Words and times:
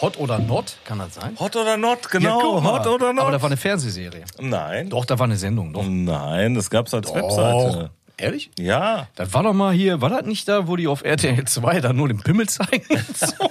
Hot 0.00 0.16
oder 0.18 0.38
Not, 0.38 0.76
kann 0.84 0.98
das 0.98 1.14
sein? 1.14 1.36
Hot 1.40 1.56
oder 1.56 1.76
Not, 1.76 1.98
Ja, 2.04 2.08
genau. 2.18 2.60
mal. 2.60 2.78
Hot 2.78 2.86
oder 2.86 3.12
Not. 3.12 3.22
Aber 3.22 3.32
da 3.32 3.42
war 3.42 3.48
eine 3.48 3.56
Fernsehserie. 3.56 4.24
Nein. 4.38 4.90
Doch, 4.90 5.04
da 5.04 5.18
war 5.18 5.24
eine 5.24 5.36
Sendung. 5.36 5.72
Doch. 5.72 5.84
Nein, 5.84 6.54
das 6.54 6.70
gab's 6.70 6.94
als 6.94 7.08
Doch. 7.08 7.16
Webseite. 7.16 7.90
Ehrlich? 8.16 8.50
Ja. 8.58 9.08
Das 9.16 9.32
war 9.34 9.42
doch 9.42 9.52
mal 9.52 9.72
hier, 9.72 10.00
war 10.00 10.10
das 10.10 10.24
nicht 10.24 10.48
da, 10.48 10.66
wo 10.68 10.76
die 10.76 10.86
auf 10.88 11.02
RTL 11.04 11.44
2 11.44 11.80
dann 11.80 11.96
nur 11.96 12.08
den 12.08 12.18
Pimmel 12.18 12.48
zeigen? 12.48 12.84
so. 13.14 13.50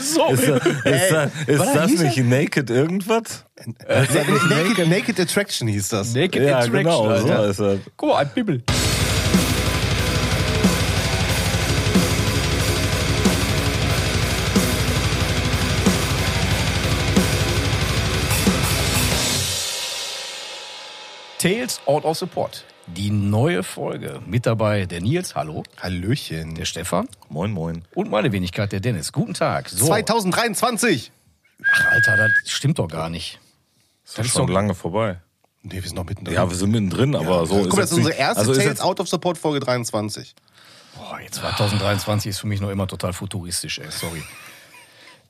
So. 0.00 0.26
Ist, 0.30 0.48
das, 0.48 0.66
ist, 0.66 1.12
das, 1.12 1.30
ist 1.46 1.58
das 1.60 1.72
das 1.72 1.90
nicht 1.92 2.16
Naked 2.18 2.68
irgendwas? 2.68 3.44
Naked, 3.86 4.88
Naked 4.88 5.20
Attraction 5.20 5.68
hieß 5.68 5.88
das. 5.88 6.14
Naked 6.14 6.42
Ja, 6.42 6.58
Attraction, 6.58 6.72
genau, 6.82 7.16
so 7.16 7.44
ist 7.44 7.60
das. 7.60 7.78
Guck 7.96 8.08
mal, 8.10 8.16
ein 8.18 8.30
Pimmel. 8.30 8.64
Tales 21.44 21.78
Out 21.84 22.06
of 22.06 22.16
Support. 22.16 22.64
Die 22.86 23.10
neue 23.10 23.62
Folge. 23.62 24.22
Mit 24.24 24.46
dabei 24.46 24.86
der 24.86 25.02
Nils, 25.02 25.34
hallo. 25.34 25.62
Hallöchen. 25.78 26.54
Der 26.54 26.64
Stefan 26.64 27.06
Moin, 27.28 27.50
moin. 27.50 27.84
und 27.94 28.10
meine 28.10 28.32
Wenigkeit, 28.32 28.72
der 28.72 28.80
Dennis. 28.80 29.12
Guten 29.12 29.34
Tag. 29.34 29.68
So. 29.68 29.84
2023. 29.84 31.12
Ach, 31.70 31.84
Alter, 31.92 32.16
das 32.16 32.50
stimmt 32.50 32.78
doch 32.78 32.88
gar 32.88 33.10
nicht. 33.10 33.40
Ist 34.06 34.16
doch 34.16 34.24
ist 34.24 34.30
schon 34.30 34.46
doch- 34.46 34.54
lange 34.54 34.74
vorbei. 34.74 35.20
Nee, 35.60 35.74
wir 35.74 35.82
sind 35.82 35.96
noch 35.96 36.06
mittendrin. 36.06 36.34
Ja, 36.34 36.48
wir 36.48 36.56
sind 36.56 36.70
mittendrin, 36.70 37.14
aber 37.14 37.44
so 37.44 37.56
Guck 37.56 37.74
mal, 37.74 37.80
das 37.82 37.92
ist 37.92 37.98
unsere 37.98 38.14
erste 38.14 38.38
also 38.38 38.52
ist 38.52 38.64
Tales 38.64 38.80
Out 38.80 39.00
of 39.00 39.08
Support 39.10 39.36
Folge 39.36 39.60
23. 39.60 40.34
Boah, 40.96 41.20
jetzt 41.20 41.34
2023 41.34 42.30
ist 42.30 42.38
für 42.38 42.46
mich 42.46 42.62
noch 42.62 42.70
immer 42.70 42.86
total 42.86 43.12
futuristisch, 43.12 43.80
ey, 43.80 43.90
sorry. 43.90 44.22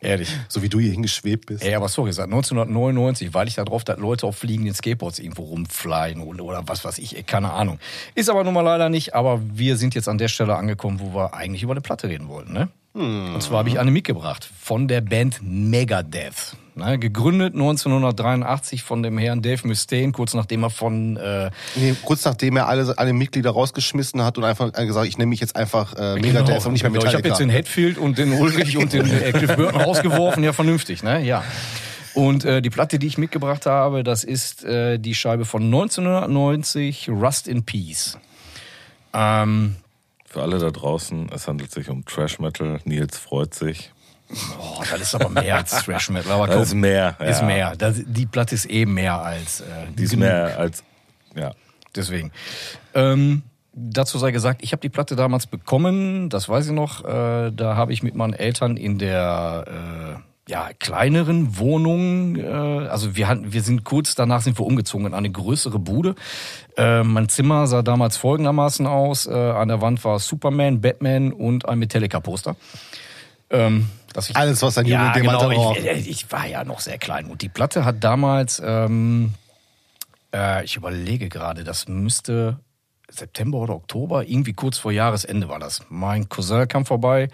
Ehrlich. 0.05 0.29
So 0.49 0.63
wie 0.63 0.69
du 0.69 0.79
hier 0.79 0.93
hingeschwebt 0.93 1.47
bist. 1.47 1.65
Ey, 1.65 1.75
aber 1.75 1.89
sorry, 1.89 2.13
seit 2.13 2.27
1999, 2.27 3.33
weil 3.35 3.49
ich 3.49 3.55
da 3.55 3.65
drauf, 3.65 3.85
dass 3.85 3.99
Leute 3.99 4.27
auf 4.27 4.37
fliegenden 4.37 4.75
Skateboards 4.75 5.19
irgendwo 5.19 5.45
rumflyen 5.45 6.21
oder, 6.21 6.45
oder 6.45 6.63
was 6.67 6.85
weiß 6.85 6.99
ich, 6.99 7.25
keine 7.27 7.53
Ahnung. 7.53 7.79
Ist 8.15 8.29
aber 8.29 8.45
nun 8.45 8.55
mal 8.55 8.61
leider 8.61 8.89
nicht, 8.89 9.15
aber 9.15 9.41
wir 9.43 9.77
sind 9.77 9.95
jetzt 9.95 10.09
an 10.09 10.19
der 10.19 10.29
Stelle 10.29 10.57
angekommen, 10.57 11.01
wo 11.01 11.15
wir 11.15 11.35
eigentlich 11.35 11.63
über 11.63 11.73
eine 11.73 11.81
Platte 11.81 12.09
reden 12.09 12.29
wollten, 12.29 12.53
ne? 12.53 12.69
Und 12.95 13.43
zwar 13.43 13.59
habe 13.59 13.69
ich 13.69 13.81
eine 13.81 13.91
mitgebracht 13.91 14.49
von 14.61 14.87
der 14.87 15.01
Band 15.01 15.41
Megadeth. 15.43 16.57
Ne, 16.77 16.97
gegründet 16.99 17.55
1983 17.55 18.83
von 18.85 19.03
dem 19.03 19.19
Herrn 19.19 19.43
Dave 19.43 19.67
Mustaine, 19.67 20.13
kurz 20.13 20.35
nachdem 20.35 20.63
er 20.65 20.71
von 20.71 21.17
äh, 21.17 21.51
Nee, 21.75 21.95
kurz 22.05 22.25
nachdem 22.25 22.57
er 22.57 22.69
alle, 22.69 22.97
alle 22.97 23.13
Mitglieder 23.13 23.51
rausgeschmissen 23.51 24.23
hat 24.25 24.39
und 24.39 24.45
einfach 24.45 24.73
gesagt, 24.73 25.07
ich 25.07 25.19
nehme 25.19 25.31
mich 25.31 25.41
jetzt 25.41 25.55
einfach 25.57 25.95
äh, 25.95 26.15
Megadeth 26.21 26.67
und 26.67 26.73
nicht 26.73 26.83
mehr 26.83 26.93
genau. 26.93 27.05
Ich 27.05 27.15
habe 27.15 27.17
Metallica. 27.17 27.29
jetzt 27.29 27.39
den 27.41 27.51
Hatfield 27.51 27.99
und 27.99 28.19
den 28.19 28.33
Ulrich 28.33 28.77
und 28.77 28.93
den 28.93 29.11
äh, 29.11 29.33
Cliff 29.33 29.57
Burton 29.57 29.81
rausgeworfen. 29.81 30.43
Ja, 30.45 30.53
vernünftig, 30.53 31.03
ne? 31.03 31.21
Ja. 31.25 31.43
Und 32.15 32.45
äh, 32.45 32.63
die 32.63 32.71
Platte, 32.71 33.01
die 33.01 33.09
ich 33.09 33.19
mitgebracht 33.19 33.67
habe, 33.67 34.05
das 34.05 34.23
ist 34.23 34.65
äh, 34.65 34.99
die 34.99 35.17
Scheibe 35.17 35.45
von 35.45 35.65
1990, 35.65 37.09
Rust 37.09 37.49
in 37.49 37.65
Peace. 37.65 38.19
Ähm, 39.13 39.77
für 40.35 40.43
alle 40.43 40.59
da 40.59 40.71
draußen, 40.71 41.29
es 41.33 41.47
handelt 41.47 41.71
sich 41.71 41.89
um 41.89 42.05
Trash 42.05 42.41
Metal. 42.41 42.81
Nils 42.85 43.17
freut 43.17 43.55
sich. 43.55 43.93
boah, 44.29 44.85
das 44.91 45.01
ist 45.01 45.15
aber 45.15 45.29
mehr 45.29 45.59
als 45.59 45.71
Thrash 45.85 46.11
Metal. 46.11 46.33
Aber 46.33 46.49
Das 46.49 46.57
komm, 46.57 46.63
ist 46.65 46.75
mehr. 46.75 47.17
Ist 47.21 47.41
ja. 47.41 47.47
mehr. 47.47 47.77
Das, 47.77 48.01
die 48.05 48.27
Platte 48.27 48.57
ist 48.57 48.65
eben 48.65 48.95
mehr 48.95 49.15
als. 49.23 49.61
Äh, 49.61 49.65
Die 49.97 50.03
ist 50.03 50.11
genug. 50.11 50.25
mehr 50.25 50.59
als, 50.59 50.83
ja. 51.37 51.53
Deswegen. 51.95 52.33
Ähm, 52.95 53.43
dazu 53.75 54.19
sei 54.19 54.33
gesagt, 54.33 54.65
ich 54.65 54.73
habe 54.73 54.81
die 54.81 54.89
Platte 54.89 55.15
damals 55.15 55.47
bekommen, 55.47 56.31
das 56.31 56.49
weiß 56.49 56.67
ich 56.67 56.73
noch. 56.73 57.05
Äh, 57.05 57.53
da 57.53 57.77
habe 57.77 57.93
ich 57.93 58.03
mit 58.03 58.17
meinen 58.17 58.33
Eltern 58.33 58.77
in 58.77 58.99
der 58.99 60.17
äh, 60.19 60.21
ja, 60.47 60.71
kleineren 60.79 61.59
Wohnung, 61.59 62.37
äh, 62.37 62.45
also 62.45 63.17
wir, 63.17 63.29
hatten, 63.29 63.53
wir 63.53 63.63
sind 63.63 63.85
kurz 63.85 64.15
danach 64.15 64.43
sind 64.43 64.59
wir 64.59 64.67
umgezogen 64.67 65.07
in 65.07 65.15
eine 65.15 65.31
größere 65.31 65.79
Bude. 65.79 66.15
Äh, 66.77 67.03
mein 67.03 67.29
Zimmer 67.29 67.67
sah 67.67 67.83
damals 67.83 68.19
folgendermaßen 68.19 68.87
aus. 68.87 69.27
Äh, 69.27 69.33
an 69.33 69.69
der 69.69 69.81
Wand 69.81 70.05
war 70.05 70.19
Superman, 70.19 70.81
Batman 70.81 71.33
und 71.33 71.67
ein 71.67 71.79
Metallica-Poster. 71.79 72.57
Ähm, 73.51 73.89
ich 74.17 74.37
Alles, 74.37 74.63
was 74.63 74.79
ein 74.79 74.87
Junge 74.87 75.03
ja, 75.03 75.09
in 75.09 75.15
dem 75.15 75.27
genau, 75.27 75.49
Alter 75.49 75.97
ich, 75.97 76.09
ich 76.09 76.33
war 76.33 76.47
ja 76.47 76.63
noch 76.65 76.81
sehr 76.81 76.99
klein. 76.99 77.27
Und 77.27 77.43
die 77.43 77.49
Platte 77.49 77.85
hat 77.85 78.05
damals, 78.05 78.63
ähm, 78.65 79.35
äh, 80.33 80.65
ich 80.65 80.77
überlege 80.77 81.29
gerade, 81.29 81.65
das 81.65 81.89
müsste 81.89 82.59
September 83.09 83.59
oder 83.59 83.75
Oktober, 83.75 84.25
irgendwie 84.25 84.53
kurz 84.53 84.79
vor 84.79 84.93
Jahresende 84.93 85.49
war 85.49 85.59
das. 85.59 85.83
Mein 85.89 86.29
Cousin 86.29 86.69
kam 86.69 86.87
vorbei 86.87 87.29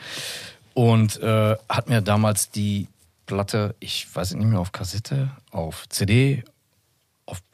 und 0.75 1.21
äh, 1.21 1.57
hat 1.69 1.89
mir 1.89 2.01
damals 2.01 2.51
die 2.51 2.87
Platte, 3.35 3.75
ich 3.81 4.09
weiß 4.13 4.35
nicht 4.35 4.47
mehr, 4.47 4.61
auf 4.61 4.73
Kassette, 4.73 5.31
auf 5.51 5.89
CD, 5.89 6.43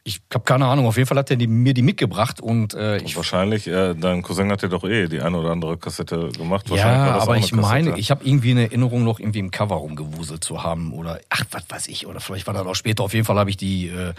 ich 0.04 0.22
habe 0.32 0.44
keine 0.44 0.66
Ahnung, 0.66 0.86
auf 0.86 0.96
jeden 0.96 1.06
Fall 1.06 1.18
hat 1.18 1.30
er 1.30 1.36
die, 1.36 1.46
mir 1.46 1.74
die 1.74 1.82
mitgebracht 1.82 2.40
und 2.40 2.74
äh, 2.74 2.96
ich 2.98 3.04
Und 3.04 3.16
wahrscheinlich, 3.16 3.66
äh, 3.66 3.94
dein 3.94 4.22
Cousin 4.22 4.50
hat 4.50 4.62
dir 4.62 4.68
doch 4.68 4.84
eh 4.84 5.08
die 5.08 5.20
eine 5.20 5.36
oder 5.36 5.50
andere 5.50 5.76
Kassette 5.76 6.30
gemacht. 6.30 6.70
Ja, 6.70 7.18
aber 7.18 7.36
ich 7.36 7.52
meine, 7.52 7.98
ich 7.98 8.10
habe 8.10 8.24
irgendwie 8.24 8.52
eine 8.52 8.62
Erinnerung 8.62 9.04
noch 9.04 9.18
irgendwie 9.18 9.40
im 9.40 9.50
Cover 9.50 9.76
rumgewuselt 9.76 10.44
zu 10.44 10.62
haben 10.62 10.92
oder 10.92 11.20
ach, 11.28 11.44
was 11.50 11.64
weiß 11.68 11.88
ich, 11.88 12.06
oder 12.06 12.20
vielleicht 12.20 12.46
war 12.46 12.54
das 12.54 12.66
auch 12.66 12.74
später. 12.74 13.02
Auf 13.02 13.14
jeden 13.14 13.26
Fall 13.26 13.38
habe 13.38 13.50
ich 13.50 13.56
die, 13.56 13.88
äh, 13.88 14.14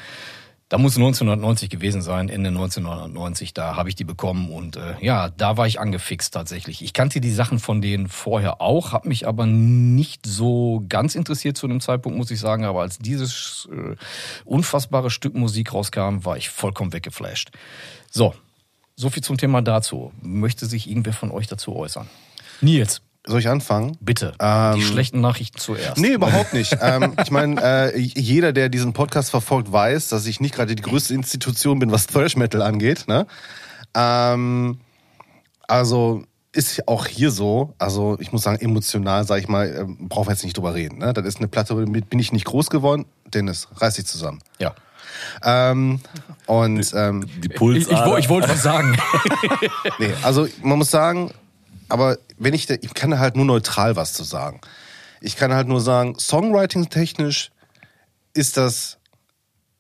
da 0.70 0.78
muss 0.78 0.98
1990 0.98 1.70
gewesen 1.70 2.02
sein, 2.02 2.28
Ende 2.28 2.50
1990, 2.50 3.54
da 3.54 3.78
habe 3.78 3.88
ich 3.88 3.96
die 3.96 4.04
bekommen 4.04 4.52
und 4.52 4.76
äh, 4.76 4.96
ja, 5.00 5.30
da 5.30 5.56
war 5.56 5.66
ich 5.66 5.80
angefixt 5.80 6.34
tatsächlich. 6.34 6.82
Ich 6.82 6.92
kannte 6.92 7.22
die 7.22 7.32
Sachen 7.32 7.60
von 7.60 7.82
denen 7.82 8.10
vorher 8.10 8.60
auch, 8.62 8.92
habe 8.92 9.08
mich 9.08 9.26
aber 9.28 9.46
nicht 9.46 10.26
so 10.26 10.84
ganz 10.90 11.16
interessiert 11.16 11.56
zu 11.56 11.70
dem 11.70 11.80
Zeitpunkt, 11.80 12.18
muss 12.18 12.32
ich 12.32 12.40
sagen. 12.42 12.66
Aber 12.66 12.82
als 12.82 13.00
dieses 13.00 13.70
äh, 13.72 13.96
unfassbare 14.44 15.10
Stück 15.10 15.36
Musik 15.36 15.74
rauskam, 15.74 16.26
war 16.26 16.36
ich 16.36 16.50
vollkommen 16.50 16.92
weggeflasht. 16.92 17.52
So, 18.12 18.34
so 18.98 19.10
viel 19.10 19.24
zum 19.24 19.38
Thema 19.38 19.62
dazu. 19.62 20.12
Möchte 20.22 20.66
sich 20.66 20.90
irgendwer 20.90 21.14
von 21.14 21.32
euch 21.32 21.48
dazu 21.48 21.78
äußern? 21.78 22.10
Nils, 22.60 23.02
Soll 23.28 23.40
ich 23.40 23.50
anfangen? 23.50 23.98
bitte. 24.00 24.34
Ähm, 24.40 24.76
die 24.76 24.82
schlechten 24.84 25.20
Nachrichten 25.22 25.60
zuerst. 25.60 25.98
Nee, 25.98 26.14
überhaupt 26.14 26.54
nicht. 26.54 26.76
ähm, 26.82 27.14
ich 27.22 27.30
meine, 27.32 27.62
äh, 27.62 27.98
jeder, 28.00 28.54
der 28.54 28.70
diesen 28.70 28.94
Podcast 28.94 29.30
verfolgt, 29.32 29.72
weiß, 29.72 30.10
dass 30.10 30.26
ich 30.26 30.40
nicht 30.40 30.56
gerade 30.56 30.76
die 30.76 30.82
größte 30.82 31.14
Institution 31.14 31.80
bin, 31.80 31.92
was 31.92 32.08
Thrash 32.08 32.36
Metal 32.38 32.62
angeht. 32.62 33.06
Ne? 33.08 33.28
Ähm, 33.96 34.80
also 35.68 36.24
ist 36.54 36.88
auch 36.88 37.06
hier 37.06 37.30
so. 37.32 37.74
Also 37.78 38.18
ich 38.20 38.32
muss 38.32 38.44
sagen, 38.44 38.60
emotional, 38.64 39.26
sag 39.26 39.40
ich 39.40 39.48
mal, 39.48 39.68
ähm, 39.76 40.08
brauchen 40.08 40.28
wir 40.28 40.32
jetzt 40.34 40.44
nicht 40.44 40.58
drüber 40.58 40.74
reden. 40.74 41.00
Ne? 41.00 41.14
Das 41.14 41.26
ist 41.26 41.38
eine 41.38 41.48
Platte, 41.48 41.76
damit 41.76 42.10
bin 42.10 42.20
ich 42.20 42.32
nicht 42.32 42.46
groß 42.46 42.70
geworden. 42.70 43.06
Dennis, 43.34 43.68
reiß 43.76 43.96
dich 43.96 44.06
zusammen. 44.06 44.40
Ja. 44.60 44.74
Ähm, 45.44 46.00
und 46.46 46.92
ähm, 46.96 47.26
die 47.28 47.48
Ich, 47.48 47.52
ich, 47.52 47.56
Pulsader. 47.56 48.06
woll- 48.10 48.20
ich 48.20 48.30
wollte 48.30 48.50
was 48.50 48.64
sagen. 48.64 48.96
nee, 50.00 50.14
also 50.24 50.48
man 50.64 50.78
muss 50.78 50.90
sagen, 50.92 51.32
aber 51.90 52.18
wenn 52.38 52.54
ich, 52.54 52.70
ich 52.70 52.94
kann 52.94 53.18
halt 53.20 53.36
nur 53.36 53.46
neutral 53.46 53.96
was 53.96 54.14
zu 54.14 54.24
sagen. 54.24 54.62
Ich 55.22 55.36
kann 55.36 55.54
halt 55.54 55.68
nur 55.68 55.82
sagen, 55.82 56.16
Songwriting-technisch 56.20 57.52
ist 58.34 58.58
das, 58.58 58.98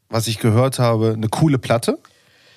was 0.09 0.27
ich 0.27 0.39
gehört 0.39 0.79
habe, 0.79 1.13
eine 1.15 1.29
coole 1.29 1.57
Platte. 1.59 1.99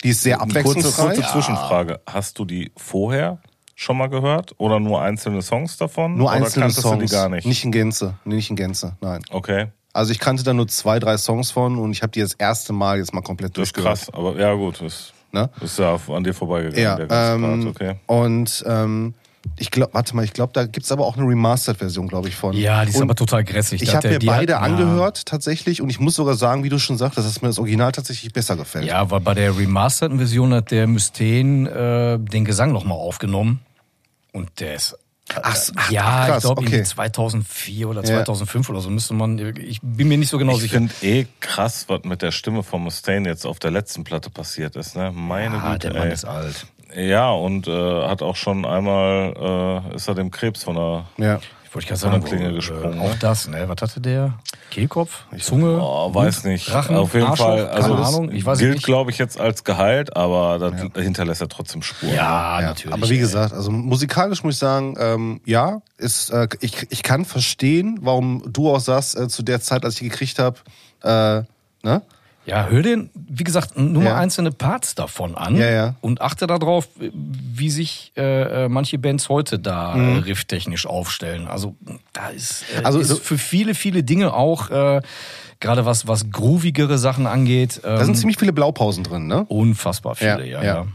Die 0.03 0.11
ist 0.11 0.23
sehr 0.23 0.41
Eine 0.41 0.53
kurze, 0.53 0.69
abwechslungsreich. 0.89 1.15
kurze 1.17 1.33
Zwischenfrage. 1.33 2.01
Hast 2.07 2.39
du 2.39 2.45
die 2.45 2.73
vorher 2.77 3.39
schon 3.75 3.99
mal 3.99 4.09
gehört 4.09 4.55
oder 4.59 4.81
nur 4.81 5.03
einzelne 5.03 5.43
Songs 5.43 5.77
davon? 5.77 6.17
Nur 6.17 6.29
oder 6.29 6.37
einzelne 6.37 6.65
kanntest 6.65 6.83
Songs. 6.83 6.99
du 7.01 7.07
die 7.07 7.13
gar 7.13 7.29
nicht? 7.29 7.47
Nicht 7.47 7.65
in 7.65 7.73
Gänze. 7.73 8.15
Nee, 8.25 8.37
nicht 8.37 8.49
in 8.51 8.57
Gänze, 8.57 8.97
nein. 9.01 9.23
Okay, 9.31 9.67
Also 9.93 10.13
ich 10.13 10.19
kannte 10.19 10.43
da 10.43 10.55
nur 10.55 10.69
zwei, 10.69 10.99
drei 11.01 11.19
Songs 11.19 11.51
von 11.51 11.77
und 11.79 11.93
ich 11.93 12.03
habe 12.03 12.13
die 12.13 12.21
das 12.21 12.33
erste 12.35 12.73
Mal 12.73 12.99
jetzt 12.99 13.13
mal 13.13 13.21
komplett 13.23 13.57
das 13.59 13.69
ist 13.69 13.77
durchgehört. 13.77 13.99
krass. 14.07 14.15
Aber 14.15 14.37
ja 14.39 14.55
gut, 14.55 14.81
ist, 14.81 15.13
Ne? 15.33 15.49
ist 15.61 15.79
ja 15.79 15.97
an 16.09 16.25
dir 16.25 16.35
vorbeigegangen, 16.35 16.83
Ja, 16.83 16.97
der 16.97 17.07
ganze 17.07 17.45
ähm, 17.45 17.65
Part. 17.65 17.77
Okay. 17.77 17.95
und 18.07 18.65
ähm, 18.67 19.15
ich 19.57 19.71
glaube, 19.71 19.95
warte 19.95 20.15
mal, 20.15 20.25
ich 20.25 20.33
glaube, 20.33 20.53
da 20.53 20.67
gibt's 20.67 20.93
aber 20.93 21.07
auch 21.07 21.17
eine 21.17 21.27
Remastered-Version, 21.27 22.09
glaube 22.09 22.29
ich, 22.29 22.37
von. 22.37 22.55
ja, 22.57 22.85
die 22.85 22.91
ist 22.91 22.97
Und 22.97 23.03
aber 23.05 23.15
total 23.15 23.43
grässlich. 23.45 23.83
Ich 23.83 23.95
habe 23.95 24.09
mir 24.09 24.19
beide 24.19 24.61
hat- 24.61 24.69
ja. 24.69 24.75
angehört 24.77 25.25
tatsächlich 25.27 25.81
und 25.81 25.89
ich 25.91 25.99
muss 26.01 26.15
sogar 26.15 26.35
sagen, 26.35 26.63
wie 26.65 26.69
du 26.69 26.79
schon 26.79 26.99
sagtest, 26.99 27.27
dass 27.27 27.41
mir 27.43 27.49
das 27.49 27.59
Original 27.59 27.93
tatsächlich 27.93 28.33
besser 28.33 28.57
gefällt. 28.57 28.85
Ja, 28.87 29.11
weil 29.11 29.21
bei 29.21 29.35
der 29.35 29.57
remasterten 29.57 30.19
Version 30.19 30.53
hat 30.55 30.71
der 30.71 30.87
Mustaine 30.87 31.69
äh, 31.71 32.31
den 32.31 32.45
Gesang 32.45 32.73
nochmal 32.73 32.99
aufgenommen. 32.99 33.61
Und 34.33 34.61
der 34.61 34.75
ist. 34.77 34.97
Ach, 35.43 35.55
s- 35.55 35.73
ach, 35.77 35.91
ja, 35.93 36.27
krass, 36.27 36.37
ich 36.39 36.43
glaube 36.43 36.61
okay. 36.63 36.71
irgendwie 36.73 36.89
2004 36.89 37.89
oder 37.89 38.01
Ja. 38.01 38.07
2005 38.25 38.69
oder 38.69 38.81
so 38.81 38.91
müsste 38.91 39.15
man. 39.15 39.39
Ich 39.59 39.79
bin 39.81 40.09
mir 40.09 40.19
nicht 40.19 40.29
so 40.29 40.39
genau 40.39 40.55
Ich 40.55 40.61
sicher. 40.63 40.75
finde 40.79 40.93
eh 41.03 41.27
krass, 41.41 41.85
was 41.89 42.03
mit 42.05 42.21
der 42.23 42.33
Stimme 42.33 42.63
von 42.65 42.83
Mustaine 42.83 43.29
jetzt 43.29 43.47
auf 43.47 43.59
der 43.61 43.71
letzten 43.71 44.03
Platte 44.05 44.29
passiert 44.31 44.75
ist. 44.77 44.97
Ne? 44.97 45.13
Meine 45.15 45.57
Ah, 45.63 45.73
Güte, 45.75 45.89
der 45.91 45.99
Mann 45.99 46.09
ey. 46.09 46.15
ist 46.15 46.25
alt. 46.25 46.67
Ja, 46.97 47.31
und 47.31 47.69
äh, 47.69 48.07
hat 48.09 48.23
auch 48.23 48.37
schon 48.37 48.65
einmal, 48.65 49.83
äh, 49.93 49.95
ist 49.97 50.09
er 50.09 50.15
dem 50.15 50.31
Krebs 50.31 50.65
von 50.65 50.77
der, 50.77 51.05
Ja. 51.19 51.41
Wollte 51.73 51.85
ich 51.85 51.89
gerade 51.89 52.01
von 52.01 52.11
sagen, 52.11 52.25
der 52.25 52.29
Klinge 52.31 52.51
äh, 52.51 52.55
gesprungen. 52.55 52.99
Auch 52.99 53.11
ne? 53.11 53.17
das, 53.21 53.47
ne? 53.47 53.69
Was 53.69 53.81
hatte 53.81 54.01
der? 54.01 54.35
Kehlkopf? 54.73 55.23
Zunge? 55.39 55.79
Oh, 55.81 56.13
weiß 56.13 56.43
Mund, 56.43 56.53
nicht. 56.55 56.73
Rachen, 56.75 56.97
Auf 56.97 57.15
jeden 57.15 57.29
Arschloch? 57.29 57.47
Fall. 57.47 57.69
Also 57.69 57.89
Keine 57.91 58.01
das 58.01 58.09
Ahnung. 58.15 58.33
Ich 58.33 58.45
weiß 58.45 58.59
gilt, 58.59 58.75
nicht. 58.75 58.85
glaube 58.85 59.13
ich, 59.13 59.19
jetzt 59.19 59.39
als 59.39 59.63
geheilt, 59.63 60.17
aber 60.17 60.59
das 60.59 61.05
hinterlässt 61.05 61.41
er 61.43 61.49
trotzdem 61.49 61.83
Spuren. 61.83 62.13
Ja, 62.13 62.61
Ja, 62.61 62.67
natürlich. 62.67 62.93
Aber 62.93 63.09
wie 63.09 63.15
ey. 63.15 63.21
gesagt, 63.21 63.53
also 63.53 63.71
musikalisch 63.71 64.43
muss 64.43 64.55
ich 64.55 64.59
sagen, 64.59 64.97
ähm, 64.99 65.41
ja, 65.45 65.81
ist, 65.97 66.31
äh, 66.31 66.49
ich, 66.61 66.89
ich 66.91 67.05
kann 67.05 67.25
verstehen, 67.25 68.01
warum 68.03 68.43
du 68.53 68.69
auch 68.69 68.81
sagst, 68.81 69.17
äh, 69.17 69.29
zu 69.29 69.45
der 69.45 69.61
Zeit, 69.61 69.85
als 69.85 69.95
ich 69.95 70.11
gekriegt 70.11 70.41
habe, 70.41 70.59
äh, 71.05 71.43
ne? 71.87 72.03
Ja, 72.47 72.67
hör 72.69 72.83
dir, 72.83 73.09
wie 73.15 73.45
gesagt, 73.45 73.77
nur 73.79 74.03
Ja. 74.03 74.11
mal 74.11 74.17
einzelne 74.17 74.51
Parts 74.51 74.95
davon 74.95 75.35
an 75.37 75.57
Ja, 75.57 75.71
ja. 75.71 75.95
und 76.01 76.21
achte 76.23 76.47
darauf, 76.47 76.89
wie 76.97 77.71
sich 77.71 78.13
äh, 78.17 78.65
äh, 78.65 78.69
manche 78.69 78.99
Bands 78.99 79.29
heute 79.29 79.59
da 79.59 79.95
äh, 79.97 80.17
rifftechnisch 80.19 80.87
aufstellen. 80.87 81.47
Also 81.49 81.77
da 82.15 82.29
ist, 82.31 82.65
äh, 82.75 82.81
Mhm. 82.81 82.87
Also 82.87 82.99
ist 82.99 83.09
so- 83.09 83.17
für 83.17 83.37
viele, 83.39 83.75
viele 83.75 84.03
Dinge 84.03 84.33
auch, 84.33 84.71
äh, 84.71 85.03
gerade 85.61 85.85
was, 85.85 86.09
was 86.09 86.31
groovigere 86.31 86.97
Sachen 86.97 87.27
angeht, 87.27 87.83
ähm, 87.85 87.97
Da 87.99 88.05
sind 88.07 88.17
ziemlich 88.17 88.39
viele 88.39 88.55
Blaupausen 88.55 89.05
drin, 89.05 89.27
ne? 89.27 89.45
unfassbar 89.49 90.15
viele, 90.15 90.47
ja, 90.49 90.63
ja. 90.65 90.87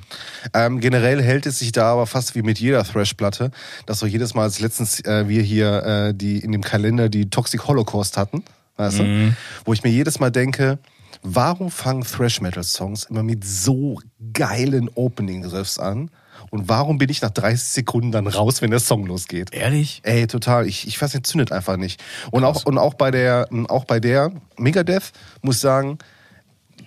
Ähm, 0.55 0.79
generell 0.79 1.21
hält 1.21 1.45
es 1.45 1.59
sich 1.59 1.71
da 1.71 1.91
aber 1.93 2.07
fast 2.07 2.33
wie 2.33 2.41
mit 2.41 2.59
jeder 2.59 2.83
Thrash-Platte, 2.83 3.51
dass 3.85 3.99
so 3.99 4.07
jedes 4.07 4.33
Mal, 4.33 4.43
als 4.43 4.59
letztens 4.59 4.99
äh, 5.05 5.27
wir 5.29 5.43
hier 5.43 6.11
die 6.15 6.39
in 6.39 6.51
dem 6.51 6.61
Kalender 6.63 7.07
die 7.07 7.29
Toxic 7.29 7.67
Holocaust 7.67 8.17
hatten, 8.17 8.43
weißt 8.77 9.01
Mhm. 9.01 9.03
du, 9.29 9.35
wo 9.65 9.73
ich 9.73 9.83
mir 9.83 9.91
jedes 9.91 10.19
Mal 10.19 10.31
denke, 10.31 10.79
warum 11.25 11.71
fangen 11.71 12.03
Thrash-Metal-Songs 12.03 13.05
immer 13.05 13.23
mit 13.23 13.43
so 13.45 13.99
geilen 14.33 14.89
Opening-Riffs 14.93 15.79
an? 15.79 16.11
Und 16.51 16.69
warum 16.69 16.97
bin 16.97 17.09
ich 17.09 17.21
nach 17.21 17.31
30 17.31 17.67
Sekunden 17.67 18.11
dann 18.11 18.27
raus, 18.27 18.61
wenn 18.61 18.71
der 18.71 18.79
Song 18.79 19.05
losgeht? 19.05 19.53
Ehrlich? 19.53 20.01
Ey, 20.03 20.27
total. 20.27 20.67
Ich, 20.67 20.87
ich 20.87 21.01
weiß 21.01 21.13
nicht, 21.13 21.25
zündet 21.25 21.51
einfach 21.51 21.77
nicht. 21.77 22.01
Und 22.31 22.43
auch, 22.43 22.65
und 22.65 22.77
auch 22.77 22.93
bei 22.93 23.11
der, 23.11 23.47
auch 23.67 23.85
bei 23.85 23.99
der 23.99 24.31
Megadeth 24.57 25.11
muss 25.41 25.55
ich 25.55 25.61
sagen, 25.61 25.97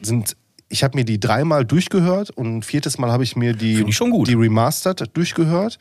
sind, 0.00 0.36
ich 0.68 0.84
habe 0.84 0.96
mir 0.96 1.04
die 1.04 1.18
dreimal 1.18 1.64
durchgehört 1.64 2.30
und 2.30 2.58
ein 2.58 2.62
viertes 2.62 2.98
Mal 2.98 3.10
habe 3.10 3.24
ich 3.24 3.36
mir 3.36 3.54
die, 3.54 3.82
ich 3.82 3.96
schon 3.96 4.10
gut. 4.10 4.28
die 4.28 4.34
Remastered 4.34 5.10
durchgehört. 5.14 5.78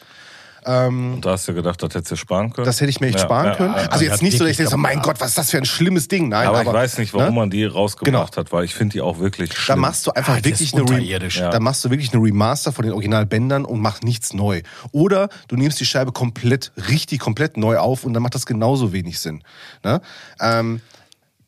Und 0.68 1.22
da 1.22 1.32
hast 1.32 1.48
du 1.48 1.54
gedacht, 1.54 1.82
das 1.82 1.94
hättest 1.96 2.12
du 2.12 2.16
sparen 2.18 2.52
können? 2.52 2.66
Das 2.66 2.82
hätte 2.82 2.90
ich 2.90 3.00
mir 3.00 3.08
echt 3.08 3.20
Ja, 3.20 3.24
sparen 3.26 3.46
ja, 3.48 3.56
können. 3.56 3.74
ja, 3.76 3.88
also 3.90 4.04
ja, 4.04 4.12
jetzt 4.12 4.22
nicht 4.22 4.38
so, 4.38 4.44
dass 4.44 4.52
ich 4.52 4.58
denke, 4.58 4.72
so, 4.72 4.78
mein. 4.78 5.02
Gott, 5.02 5.20
was 5.22 5.30
ist 5.30 5.38
das 5.38 5.52
für 5.52 5.58
ein 5.58 5.66
schlimmes 5.66 6.08
Ding? 6.10 6.30
Nein, 6.30 6.48
aber, 6.48 6.60
aber, 6.60 6.72
ich 6.72 6.76
weiß 6.76 6.98
nicht, 6.98 7.14
warum 7.14 7.28
ne? 7.34 7.40
man 7.40 7.50
die 7.50 7.64
rausgebracht 7.66 8.32
Genau. 8.32 8.38
hat, 8.42 8.52
weil 8.52 8.66
ich 8.66 8.74
finde 8.76 8.94
die 8.94 9.02
auch 9.02 9.20
wirklich 9.20 9.50
Da 9.52 9.56
schlimm. 9.56 9.80
machst 9.80 10.06
du 10.08 10.12
einfach 10.12 10.38
Ah, 10.38 10.44
wirklich 10.44 10.74
eine 10.74 10.84
Re 10.90 11.30
da 11.52 11.60
machst 11.60 11.86
du 11.86 11.90
wirklich 11.90 12.14
eine 12.14 12.22
Remaster 12.22 12.72
von 12.74 12.84
den 12.84 12.94
Originalbändern 12.94 13.64
und 13.66 13.80
mach 13.80 14.02
nichts 14.02 14.34
neu. 14.34 14.62
Oder 14.92 15.30
du 15.48 15.56
nimmst 15.56 15.80
die 15.80 15.86
Scheibe 15.86 16.12
komplett, 16.12 16.72
richtig 16.90 17.20
komplett 17.20 17.56
neu 17.58 17.78
auf 17.78 18.04
und 18.04 18.14
dann 18.14 18.24
macht 18.24 18.36
das 18.36 18.46
genauso 18.46 18.92
wenig 18.92 19.20
Sinn. 19.20 19.44
Ne? 19.84 20.02
Ähm, 20.42 20.82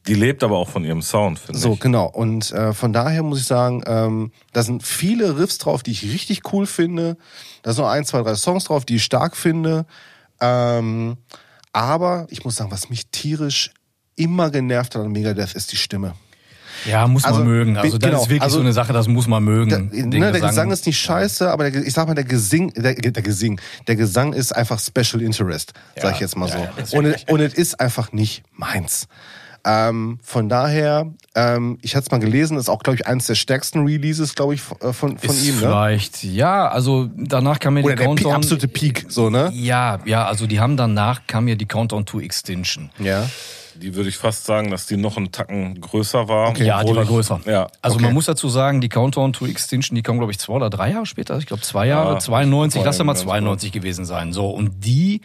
die 0.09 0.15
lebt 0.15 0.43
aber 0.43 0.57
auch 0.57 0.67
von 0.69 0.83
ihrem 0.83 1.01
Sound, 1.01 1.39
finde 1.39 1.57
So, 1.59 1.73
ich. 1.73 1.79
genau. 1.79 2.05
Und 2.07 2.51
äh, 2.51 2.73
von 2.73 2.91
daher 2.91 3.23
muss 3.23 3.39
ich 3.39 3.45
sagen, 3.45 3.83
ähm, 3.85 4.31
da 4.51 4.63
sind 4.63 4.83
viele 4.83 5.37
Riffs 5.37 5.57
drauf, 5.59 5.83
die 5.83 5.91
ich 5.91 6.03
richtig 6.03 6.41
cool 6.51 6.65
finde. 6.65 7.15
Da 7.63 7.71
sind 7.73 7.83
noch 7.83 7.89
ein, 7.91 8.03
zwei, 8.05 8.21
drei 8.21 8.35
Songs 8.35 8.65
drauf, 8.65 8.83
die 8.85 8.95
ich 8.97 9.03
stark 9.03 9.37
finde. 9.37 9.85
Ähm, 10.41 11.17
aber 11.71 12.27
ich 12.29 12.43
muss 12.43 12.55
sagen, 12.55 12.71
was 12.71 12.89
mich 12.89 13.07
tierisch 13.11 13.71
immer 14.15 14.49
genervt 14.49 14.95
hat 14.95 15.03
an 15.03 15.11
Megadeth, 15.11 15.53
ist 15.53 15.71
die 15.71 15.77
Stimme. 15.77 16.13
Ja, 16.85 17.07
muss 17.07 17.25
Also, 17.25 17.39
man 17.39 17.47
mögen. 17.49 17.77
Also 17.77 17.97
das 17.97 18.09
genau, 18.09 18.21
ist 18.21 18.29
wirklich 18.29 18.41
also- 18.43 18.55
so 18.57 18.61
eine 18.61 18.71
Sache, 18.73 18.93
das 18.93 19.07
muss 19.07 19.27
man 19.27 19.43
mögen. 19.43 19.69
Der, 19.69 19.79
Den 19.79 20.09
ne, 20.09 20.31
der 20.31 20.39
Gesang 20.41 20.71
ist 20.71 20.85
nicht 20.85 20.97
scheiße, 20.99 21.51
aber 21.51 21.69
der, 21.69 21.85
ich 21.85 21.93
sag 21.93 22.07
mal, 22.07 22.13
der 22.13 22.23
Gesing, 22.23 22.71
der, 22.73 22.95
der 22.95 23.21
Gesing, 23.23 23.59
der 23.87 23.95
Gesang 23.97 24.31
ist 24.33 24.55
einfach 24.55 24.79
Special 24.79 25.21
Interest, 25.21 25.73
sag 25.95 26.03
Ja, 26.05 26.11
ich 26.11 26.19
jetzt 26.19 26.37
mal 26.37 26.47
ja, 26.47 26.55
so. 26.85 27.01
ja, 27.01 27.15
und 27.33 27.41
es 27.41 27.53
ist 27.53 27.79
einfach 27.81 28.13
nicht 28.13 28.43
meins. 28.53 29.07
Ähm, 29.65 30.19
von 30.23 30.49
daher, 30.49 31.11
ähm, 31.35 31.77
ich 31.81 31.95
hatte 31.95 32.05
es 32.05 32.11
mal 32.11 32.19
gelesen, 32.19 32.57
ist 32.57 32.69
auch, 32.69 32.81
glaube 32.83 32.95
ich, 32.97 33.07
eines 33.07 33.27
der 33.27 33.35
stärksten 33.35 33.85
Releases, 33.85 34.35
glaube 34.35 34.53
ich, 34.53 34.61
von, 34.61 34.79
äh, 34.81 34.93
von, 34.93 35.17
von 35.17 35.29
ist 35.29 35.45
ihm. 35.45 35.55
Ne? 35.55 35.59
Vielleicht, 35.61 36.23
ja, 36.23 36.67
also 36.69 37.09
danach 37.15 37.59
kam 37.59 37.77
ja 37.77 37.83
Oder 37.83 37.93
die 37.95 37.97
der 37.99 38.05
Countdown. 38.07 38.33
absolute 38.33 38.67
Peak, 38.67 39.05
so, 39.09 39.29
ne? 39.29 39.51
Ja, 39.53 39.99
ja, 40.05 40.25
also 40.25 40.47
die 40.47 40.59
haben 40.59 40.77
danach 40.77 41.21
kam 41.27 41.47
ja 41.47 41.55
die 41.55 41.65
Countdown 41.65 42.05
to 42.05 42.19
Extinction. 42.19 42.89
Ja. 42.99 43.29
Die 43.75 43.95
würde 43.95 44.09
ich 44.09 44.17
fast 44.17 44.43
sagen, 44.45 44.71
dass 44.71 44.87
die 44.87 44.97
noch 44.97 45.15
einen 45.15 45.31
Tacken 45.31 45.79
größer 45.79 46.27
war. 46.27 46.57
Ja, 46.57 46.83
die 46.83 46.93
war 46.95 47.03
ich- 47.03 47.07
größer. 47.07 47.39
Ja. 47.45 47.67
Also 47.81 47.95
Okay. 47.95 48.05
man 48.05 48.13
muss 48.13 48.25
dazu 48.25 48.49
sagen, 48.49 48.81
die 48.81 48.89
Countdown 48.89 49.31
to 49.31 49.45
Extinction, 49.45 49.95
die 49.95 50.01
kam, 50.01 50.17
glaube 50.17 50.31
ich, 50.33 50.39
zwei 50.39 50.53
oder 50.55 50.69
drei 50.69 50.91
Jahre 50.91 51.05
später. 51.05 51.37
Ich 51.37 51.45
glaube, 51.45 51.61
zwei 51.61 51.87
Jahre, 51.87 52.13
Ja, 52.13 52.19
92, 52.19 52.83
lass 52.83 52.97
ja 52.97 53.05
mal 53.05 53.13
ganz 53.13 53.23
92 53.23 53.71
gewesen 53.71 54.03
sein. 54.03 54.33
So, 54.33 54.49
und 54.49 54.83
die, 54.83 55.21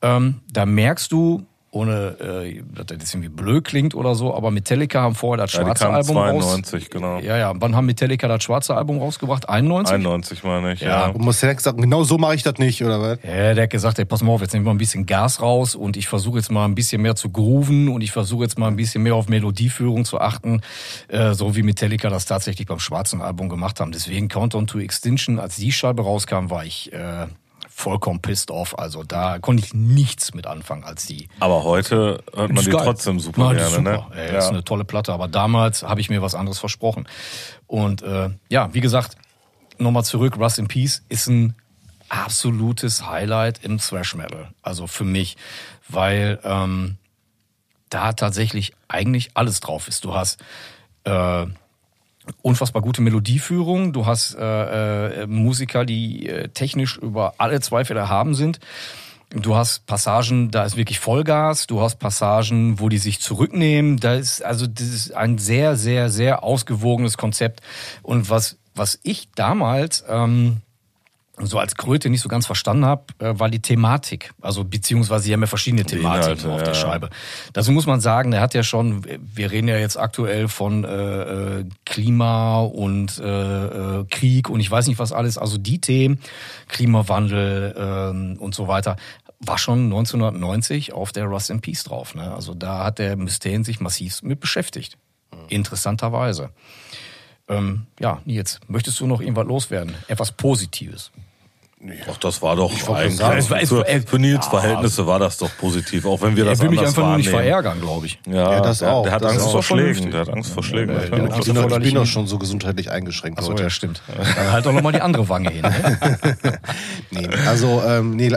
ähm, 0.00 0.40
da 0.50 0.64
merkst 0.64 1.12
du, 1.12 1.44
ohne, 1.72 2.16
äh, 2.20 2.62
dass 2.74 2.86
das 2.86 2.98
jetzt 3.00 3.14
irgendwie 3.14 3.30
blöd 3.30 3.64
klingt 3.64 3.94
oder 3.94 4.14
so, 4.14 4.34
aber 4.34 4.50
Metallica 4.50 5.00
haben 5.00 5.14
vorher 5.14 5.42
das 5.44 5.54
Ja, 5.54 5.60
die 5.60 5.64
schwarze 5.66 5.84
kam 5.84 5.94
Album 5.94 6.14
92, 6.16 6.82
raus. 6.84 6.90
genau. 6.90 7.18
Ja, 7.18 7.36
ja. 7.38 7.52
Wann 7.56 7.74
haben 7.74 7.86
Metallica 7.86 8.28
das 8.28 8.44
schwarze 8.44 8.76
Album 8.76 8.98
rausgebracht? 8.98 9.48
91? 9.48 9.94
91 9.94 10.44
meine 10.44 10.74
ich, 10.74 10.80
Ja. 10.80 10.88
ja. 10.88 11.06
Und 11.08 11.22
muss 11.24 11.40
der 11.40 11.54
gesagt, 11.54 11.78
genau 11.80 12.04
so 12.04 12.18
mache 12.18 12.34
ich 12.34 12.42
das 12.42 12.58
nicht, 12.58 12.84
oder 12.84 13.00
was? 13.00 13.18
Ja, 13.24 13.54
der 13.54 13.62
hat 13.64 13.70
gesagt, 13.70 13.98
ey, 13.98 14.04
pass 14.04 14.22
mal 14.22 14.32
auf, 14.32 14.42
jetzt 14.42 14.52
nehmen 14.52 14.66
wir 14.66 14.70
ein 14.70 14.76
bisschen 14.78 15.06
Gas 15.06 15.40
raus 15.40 15.74
und 15.74 15.96
ich 15.96 16.08
versuche 16.08 16.36
jetzt 16.38 16.50
mal 16.50 16.66
ein 16.66 16.74
bisschen 16.74 17.00
mehr 17.00 17.16
zu 17.16 17.30
grooven 17.30 17.88
und 17.88 18.02
ich 18.02 18.12
versuche 18.12 18.42
jetzt 18.44 18.58
mal 18.58 18.68
ein 18.68 18.76
bisschen 18.76 19.02
mehr 19.02 19.14
auf 19.14 19.28
Melodieführung 19.28 20.04
zu 20.04 20.20
achten, 20.20 20.60
äh, 21.08 21.32
so 21.32 21.56
wie 21.56 21.62
Metallica 21.62 22.10
das 22.10 22.26
tatsächlich 22.26 22.66
beim 22.66 22.80
schwarzen 22.80 23.22
Album 23.22 23.48
gemacht 23.48 23.80
haben. 23.80 23.92
Deswegen 23.92 24.28
Countdown 24.28 24.66
to 24.66 24.78
Extinction, 24.78 25.38
als 25.38 25.56
die 25.56 25.72
Scheibe 25.72 26.02
rauskam, 26.02 26.50
war 26.50 26.66
ich 26.66 26.92
äh, 26.92 27.28
vollkommen 27.74 28.20
pissed 28.20 28.50
off. 28.50 28.78
Also 28.78 29.02
da 29.02 29.38
konnte 29.38 29.64
ich 29.64 29.74
nichts 29.74 30.34
mit 30.34 30.46
anfangen 30.46 30.84
als 30.84 31.06
die. 31.06 31.28
Aber 31.40 31.64
heute 31.64 32.22
hört 32.34 32.52
man 32.52 32.64
die 32.64 32.70
geil. 32.70 32.82
trotzdem 32.84 33.18
super 33.18 33.44
Nein, 33.46 33.56
gerne, 33.56 33.76
super. 33.76 34.08
ne? 34.14 34.16
Ey, 34.16 34.36
Ist 34.38 34.48
eine 34.48 34.64
tolle 34.64 34.84
Platte, 34.84 35.12
aber 35.12 35.28
damals 35.28 35.82
habe 35.82 36.00
ich 36.00 36.10
mir 36.10 36.22
was 36.22 36.34
anderes 36.34 36.58
versprochen. 36.58 37.08
Und 37.66 38.02
äh, 38.02 38.30
ja, 38.48 38.72
wie 38.74 38.80
gesagt, 38.80 39.16
nochmal 39.78 40.04
zurück, 40.04 40.36
Rust 40.38 40.58
in 40.58 40.68
Peace 40.68 41.02
ist 41.08 41.26
ein 41.28 41.54
absolutes 42.08 43.06
Highlight 43.08 43.64
im 43.64 43.78
Thrash 43.78 44.14
Metal. 44.14 44.50
Also 44.62 44.86
für 44.86 45.04
mich, 45.04 45.36
weil 45.88 46.38
ähm, 46.44 46.98
da 47.88 48.12
tatsächlich 48.12 48.74
eigentlich 48.88 49.30
alles 49.34 49.60
drauf 49.60 49.88
ist. 49.88 50.04
Du 50.04 50.14
hast 50.14 50.38
äh, 51.04 51.46
unfassbar 52.42 52.82
gute 52.82 53.02
Melodieführung. 53.02 53.92
Du 53.92 54.06
hast 54.06 54.34
äh, 54.34 55.22
äh, 55.22 55.26
Musiker, 55.26 55.84
die 55.84 56.28
äh, 56.28 56.48
technisch 56.48 56.96
über 56.98 57.34
alle 57.38 57.60
Zweifel 57.60 57.96
erhaben 57.96 58.34
sind. 58.34 58.60
Du 59.30 59.54
hast 59.54 59.86
Passagen, 59.86 60.50
da 60.50 60.64
ist 60.64 60.76
wirklich 60.76 61.00
Vollgas. 61.00 61.66
Du 61.66 61.80
hast 61.80 61.96
Passagen, 61.96 62.80
wo 62.80 62.88
die 62.88 62.98
sich 62.98 63.20
zurücknehmen. 63.20 63.98
Da 63.98 64.14
ist 64.14 64.44
also 64.44 64.66
das 64.66 64.88
ist 64.88 65.14
ein 65.14 65.38
sehr, 65.38 65.76
sehr, 65.76 66.10
sehr 66.10 66.42
ausgewogenes 66.42 67.16
Konzept. 67.16 67.60
Und 68.02 68.28
was 68.28 68.58
was 68.74 68.98
ich 69.02 69.30
damals 69.34 70.04
ähm, 70.08 70.58
so 71.38 71.58
als 71.58 71.76
Kröte 71.76 72.10
nicht 72.10 72.20
so 72.20 72.28
ganz 72.28 72.46
verstanden 72.46 72.84
habe, 72.84 73.04
äh, 73.18 73.38
war 73.38 73.48
die 73.48 73.60
Thematik. 73.60 74.32
Also 74.40 74.64
beziehungsweise 74.64 75.24
sie 75.24 75.32
haben 75.32 75.40
ja 75.40 75.46
verschiedene 75.46 75.84
Thematiken 75.84 76.38
Inhalte, 76.38 76.52
auf 76.52 76.62
der 76.62 76.74
ja. 76.74 76.78
Scheibe. 76.78 77.08
Dazu 77.54 77.72
muss 77.72 77.86
man 77.86 78.00
sagen, 78.00 78.32
er 78.32 78.42
hat 78.42 78.54
ja 78.54 78.62
schon, 78.62 79.04
wir 79.04 79.50
reden 79.50 79.68
ja 79.68 79.78
jetzt 79.78 79.96
aktuell 79.96 80.48
von 80.48 80.84
äh, 80.84 81.60
äh, 81.60 81.64
Klima 81.86 82.60
und 82.60 83.18
äh, 83.18 84.00
äh, 84.00 84.04
Krieg 84.10 84.50
und 84.50 84.60
ich 84.60 84.70
weiß 84.70 84.86
nicht 84.88 84.98
was 84.98 85.12
alles. 85.12 85.38
Also 85.38 85.56
die 85.56 85.80
Themen, 85.80 86.20
Klimawandel 86.68 87.74
ähm, 87.78 88.36
und 88.38 88.54
so 88.54 88.68
weiter, 88.68 88.96
war 89.40 89.58
schon 89.58 89.84
1990 89.84 90.92
auf 90.92 91.12
der 91.12 91.24
Rust 91.24 91.50
in 91.50 91.60
Peace 91.60 91.84
drauf. 91.84 92.14
Ne? 92.14 92.32
Also 92.32 92.54
da 92.54 92.84
hat 92.84 92.98
der 92.98 93.16
Mustaine 93.16 93.64
sich 93.64 93.80
massiv 93.80 94.22
mit 94.22 94.38
beschäftigt. 94.38 94.98
Interessanterweise. 95.48 96.50
Ähm, 97.58 97.86
ja, 98.00 98.20
Nils, 98.24 98.60
möchtest 98.68 99.00
du 99.00 99.06
noch 99.06 99.20
irgendwas 99.20 99.46
loswerden? 99.46 99.94
Etwas 100.08 100.32
Positives. 100.32 101.10
Ach, 102.08 102.16
das 102.18 102.40
war 102.40 102.54
doch 102.54 102.70
eigentlich 102.70 103.16
sagen, 103.16 103.50
war- 103.50 103.58
für, 103.66 103.78
war- 103.78 103.84
für 104.06 104.18
Nils 104.20 104.44
ja. 104.44 104.50
Verhältnisse 104.50 105.04
war 105.04 105.18
das 105.18 105.38
doch 105.38 105.50
positiv, 105.58 106.06
auch 106.06 106.20
wenn 106.22 106.36
wir 106.36 106.44
das 106.44 106.60
er 106.60 106.62
will 106.62 106.70
mich 106.70 106.78
anders 106.78 106.92
einfach 106.96 107.08
nur 107.08 107.16
nicht 107.16 107.26
wahrnehmen. 107.32 107.42
verärgern, 107.44 107.80
glaube 107.80 108.06
ich. 108.06 108.20
Ja, 108.28 108.52
Ja, 108.52 108.60
das 108.60 108.78
der, 108.78 108.92
auch, 108.92 109.02
Der 109.02 109.10
hat 109.12 109.22
das 109.22 109.32
Angst 109.32 109.46
auch. 109.46 109.50
vor 109.50 109.62
Schlägen. 109.64 110.10
Der 110.12 110.20
hat 110.20 110.28
Angst 110.28 110.52
vor 110.52 110.62
Schlägen. 110.62 110.94
Ja, 110.94 111.02
ja, 111.02 111.08
ja. 111.08 111.08
ich 111.08 111.10
Ich 111.10 111.16
bin, 111.16 111.28
doch, 111.28 111.38
ich 111.38 111.52
förderlich 111.54 111.88
bin 111.92 111.94
doch 111.96 112.06
schon 112.06 112.28
so 112.28 112.38
gesundheitlich 112.38 112.88
eingeschränkt, 112.92 113.40
Achso, 113.40 113.50
Leute. 113.50 113.64
ja, 113.64 113.70
stimmt. 113.70 114.00
Dann 114.36 114.52
halt 114.52 114.64
doch 114.64 114.72
nochmal 114.72 114.92
die 114.92 115.00
andere 115.00 115.28
Wange 115.28 115.50
hin. 115.50 115.62
Ne? 115.62 116.38
Nee, 117.10 117.28
also, 117.48 117.82
ähm, 117.84 118.14
nee, 118.14 118.30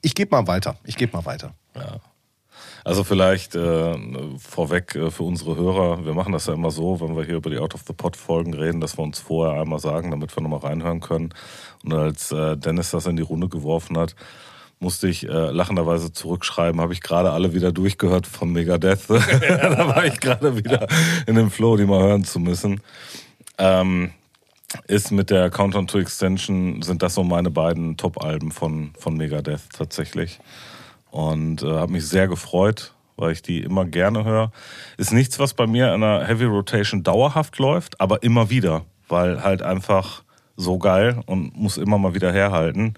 ich 0.00 0.14
gebe 0.14 0.34
mal 0.36 0.46
weiter. 0.46 0.76
Ich 0.84 0.94
gebe 0.96 1.16
mal 1.16 1.24
weiter. 1.24 1.54
Also 2.84 3.04
vielleicht 3.04 3.54
äh, 3.54 3.94
vorweg 4.38 4.94
äh, 4.96 5.10
für 5.10 5.22
unsere 5.22 5.56
Hörer, 5.56 6.04
wir 6.04 6.14
machen 6.14 6.32
das 6.32 6.46
ja 6.46 6.54
immer 6.54 6.70
so, 6.70 7.00
wenn 7.00 7.16
wir 7.16 7.24
hier 7.24 7.36
über 7.36 7.50
die 7.50 7.58
Out 7.58 7.74
of 7.74 7.82
the 7.86 7.92
Pot 7.92 8.16
Folgen 8.16 8.54
reden, 8.54 8.80
dass 8.80 8.98
wir 8.98 9.04
uns 9.04 9.20
vorher 9.20 9.60
einmal 9.60 9.78
sagen, 9.78 10.10
damit 10.10 10.36
wir 10.36 10.42
nochmal 10.42 10.60
reinhören 10.60 11.00
können. 11.00 11.32
Und 11.84 11.92
als 11.92 12.32
äh, 12.32 12.56
Dennis 12.56 12.90
das 12.90 13.06
in 13.06 13.16
die 13.16 13.22
Runde 13.22 13.48
geworfen 13.48 13.96
hat, 13.98 14.16
musste 14.80 15.06
ich 15.06 15.28
äh, 15.28 15.50
lachenderweise 15.50 16.12
zurückschreiben, 16.12 16.80
habe 16.80 16.92
ich 16.92 17.00
gerade 17.00 17.30
alle 17.30 17.54
wieder 17.54 17.70
durchgehört 17.70 18.26
von 18.26 18.52
Megadeth. 18.52 19.02
da 19.08 19.88
war 19.88 20.04
ich 20.04 20.18
gerade 20.18 20.56
wieder 20.56 20.88
in 21.26 21.36
dem 21.36 21.50
Flow, 21.50 21.76
die 21.76 21.86
mal 21.86 22.02
hören 22.02 22.24
zu 22.24 22.40
müssen. 22.40 22.80
Ähm, 23.58 24.10
ist 24.88 25.12
mit 25.12 25.30
der 25.30 25.50
Countdown 25.50 25.86
to 25.86 25.98
Extension, 25.98 26.82
sind 26.82 27.02
das 27.02 27.14
so 27.14 27.22
meine 27.22 27.50
beiden 27.50 27.96
Top-Alben 27.96 28.50
von, 28.50 28.92
von 28.98 29.16
Megadeth 29.16 29.60
tatsächlich. 29.72 30.40
Und 31.12 31.62
äh, 31.62 31.66
habe 31.66 31.92
mich 31.92 32.08
sehr 32.08 32.26
gefreut, 32.26 32.94
weil 33.16 33.32
ich 33.32 33.42
die 33.42 33.60
immer 33.60 33.84
gerne 33.84 34.24
höre. 34.24 34.50
Ist 34.96 35.12
nichts, 35.12 35.38
was 35.38 35.54
bei 35.54 35.66
mir 35.66 35.94
in 35.94 36.02
einer 36.02 36.26
Heavy 36.26 36.46
Rotation 36.46 37.04
dauerhaft 37.04 37.58
läuft, 37.58 38.00
aber 38.00 38.22
immer 38.22 38.50
wieder, 38.50 38.84
weil 39.08 39.44
halt 39.44 39.62
einfach 39.62 40.24
so 40.56 40.78
geil 40.78 41.20
und 41.26 41.56
muss 41.56 41.76
immer 41.76 41.98
mal 41.98 42.14
wieder 42.14 42.32
herhalten. 42.32 42.94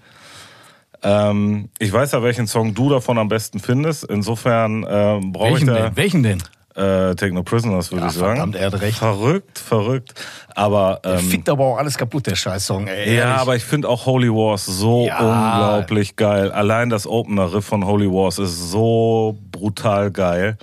Ähm, 1.03 1.69
ich 1.77 1.91
weiß 1.91 2.13
ja, 2.13 2.23
welchen 2.23 2.47
Song 2.47 2.73
du 2.73 2.89
davon 2.89 3.17
am 3.17 3.27
besten 3.27 3.59
findest. 3.59 4.05
Insofern 4.05 4.83
äh, 4.83 5.19
brauche 5.21 5.49
ich 5.49 5.53
Welchen 5.53 5.67
da 5.67 5.73
denn? 5.73 5.97
Welchen 5.97 6.23
denn? 6.23 6.43
Äh, 6.75 7.15
Take 7.15 7.33
No 7.33 7.43
Prisoners, 7.43 7.91
würde 7.91 8.03
Ja, 8.05 8.09
ich 8.11 8.15
sagen. 8.17 8.35
verdammt, 8.35 8.55
er 8.55 8.67
hat 8.67 8.81
recht. 8.81 8.97
Verrückt, 8.97 9.57
verrückt. 9.59 10.13
Aber 10.55 10.99
ähm, 11.03 11.19
Fickt 11.19 11.49
aber 11.49 11.63
auch 11.65 11.77
alles 11.77 11.97
kaputt, 11.97 12.27
der 12.27 12.35
Scheißsong. 12.35 12.87
Ey, 12.87 13.15
ja, 13.15 13.21
ehrlich. 13.23 13.37
aber 13.39 13.55
ich 13.55 13.63
finde 13.63 13.87
auch 13.89 14.05
Holy 14.05 14.29
Wars 14.29 14.65
so 14.65 15.05
Ja. 15.07 15.19
unglaublich 15.19 16.15
geil. 16.17 16.51
Allein 16.51 16.89
das 16.89 17.07
Opener-Riff 17.07 17.65
von 17.65 17.85
Holy 17.85 18.07
Wars 18.09 18.39
ist 18.39 18.71
so 18.71 19.37
brutal 19.51 20.11
geil. 20.11 20.57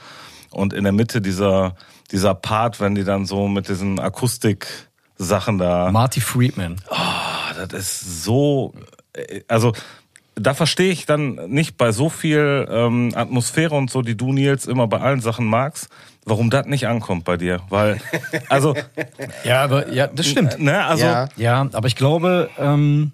Und 0.51 0.73
in 0.75 0.85
der 0.85 0.93
Mitte 0.93 1.21
dieser, 1.23 1.77
dieser 2.11 2.35
Part, 2.35 2.79
wenn 2.81 2.95
die 2.95 3.05
dann 3.05 3.25
so 3.25 3.49
mit 3.49 3.69
diesen 3.69 3.99
Akustik-Sachen 3.99 5.59
da. 5.59 5.91
Marty 5.91 6.21
Friedman. 6.21 6.77
Ah, 6.91 7.55
das 7.69 7.73
ist 7.73 8.25
so. 8.25 8.75
äh, 9.15 9.41
Also, 9.49 9.73
da 10.35 10.55
verstehe 10.55 10.91
ich 10.93 11.05
dann 11.07 11.35
nicht 11.49 11.77
bei 11.77 11.93
so 11.93 12.09
viel 12.09 12.67
ähm, 12.71 13.13
Atmosphäre 13.15 13.75
und 13.75 13.91
so, 13.91 14.03
die 14.03 14.17
du, 14.17 14.33
Nils, 14.33 14.67
immer 14.67 14.87
bei 14.87 14.99
allen 15.01 15.21
Sachen 15.21 15.47
magst, 15.47 15.89
warum 16.25 16.49
das 16.51 16.67
nicht 16.67 16.87
ankommt 16.89 17.25
bei 17.25 17.37
dir. 17.37 17.61
Weil, 17.69 17.99
also, 18.49 18.75
Ja, 19.45 19.63
aber 19.65 19.93
ja, 19.93 20.07
das 20.07 20.27
stimmt. 20.27 20.59
ne, 20.59 20.85
also. 20.85 21.05
Ja. 21.05 21.29
Ja, 21.37 21.69
aber 21.73 21.87
ich 21.87 21.97
glaube, 21.97 22.49
ähm, 22.59 23.13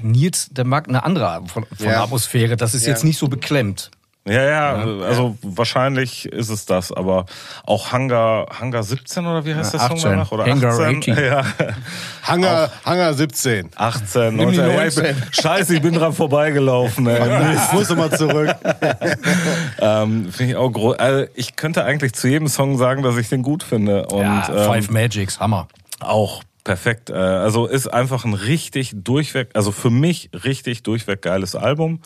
Nils, 0.00 0.48
der 0.50 0.64
mag 0.64 0.88
eine 0.88 1.04
andere 1.04 1.28
Art 1.28 1.50
von, 1.50 1.64
von 1.76 1.86
Ja. 1.86 2.02
Atmosphäre. 2.04 2.56
Das 2.56 2.74
ist 2.74 2.84
Ja. 2.86 2.92
jetzt 2.92 3.04
nicht 3.04 3.18
so 3.18 3.28
beklemmt. 3.28 3.90
Ja, 4.26 4.42
ja, 4.42 4.72
also 5.02 5.36
wahrscheinlich 5.42 6.24
ist 6.24 6.48
es 6.48 6.64
das, 6.64 6.90
aber 6.90 7.26
auch 7.66 7.92
Hangar, 7.92 8.46
Hangar 8.58 8.82
17 8.82 9.26
oder 9.26 9.44
wie 9.44 9.54
heißt 9.54 9.74
Ja, 9.74 9.80
der 9.80 9.88
Song 9.88 9.96
18. 9.98 10.10
danach? 10.12 10.32
Oder 10.32 10.46
Hangar 10.46 10.72
18? 10.72 10.96
18. 11.12 11.16
Ja, 11.24 11.44
Hangar, 12.24 12.70
Hangar 12.84 13.14
17. 13.14 13.70
18, 13.74 14.36
Nimm 14.36 14.50
die 14.52 14.56
19. 14.58 14.76
Ja, 14.76 14.86
ich 14.86 14.94
bin, 14.94 15.04
19. 15.04 15.22
scheiße, 15.32 15.74
ich 15.76 15.82
bin 15.82 15.94
dran 15.94 16.12
vorbeigelaufen. 16.12 17.06
Ey. 17.06 17.54
Ich 17.54 17.72
muss 17.72 17.90
immer 17.90 18.10
zurück. 18.10 18.54
ähm, 19.78 20.32
Finde 20.32 20.52
ich 20.52 20.56
auch 20.56 20.70
groß. 20.70 20.98
Also 20.98 21.26
ich 21.34 21.56
könnte 21.56 21.84
eigentlich 21.84 22.14
zu 22.14 22.28
jedem 22.28 22.48
Song 22.48 22.78
sagen, 22.78 23.02
dass 23.02 23.16
ich 23.16 23.28
den 23.28 23.42
gut 23.42 23.62
finde. 23.62 24.06
Und 24.06 24.20
ja, 24.22 24.48
ähm, 24.48 24.64
Five 24.66 24.90
Magics, 24.90 25.40
Hammer. 25.40 25.68
auch 26.00 26.42
perfekt. 26.64 27.10
Äh, 27.10 27.14
Also 27.14 27.66
ist 27.66 27.88
einfach 27.88 28.24
ein 28.24 28.34
richtig 28.34 28.92
durchweg, 28.94 29.50
also 29.54 29.70
für 29.72 29.90
mich 29.90 30.30
richtig 30.32 30.82
durchweg 30.82 31.22
geiles 31.22 31.54
Album. 31.54 32.00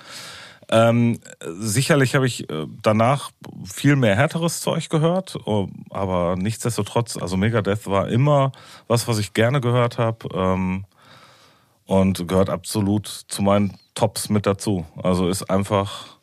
Ähm, 0.70 1.18
sicherlich 1.42 2.14
habe 2.14 2.26
ich 2.26 2.48
äh, 2.50 2.66
danach 2.82 3.30
viel 3.64 3.96
mehr 3.96 4.16
härteres 4.16 4.60
Zeug 4.60 4.90
gehört, 4.90 5.36
oh, 5.46 5.68
aber 5.90 6.36
nichtsdestotrotz, 6.36 7.16
also 7.16 7.36
Megadeth 7.38 7.86
war 7.86 8.08
immer 8.08 8.52
was, 8.86 9.08
was 9.08 9.18
ich 9.18 9.32
gerne 9.32 9.60
gehört 9.62 9.96
habe 9.96 10.28
ähm, 10.34 10.84
und 11.86 12.28
gehört 12.28 12.50
absolut 12.50 13.06
zu 13.06 13.40
meinen 13.42 13.78
Tops 13.94 14.28
mit 14.28 14.44
dazu. 14.44 14.84
Also 15.02 15.28
ist 15.28 15.48
einfach 15.48 16.18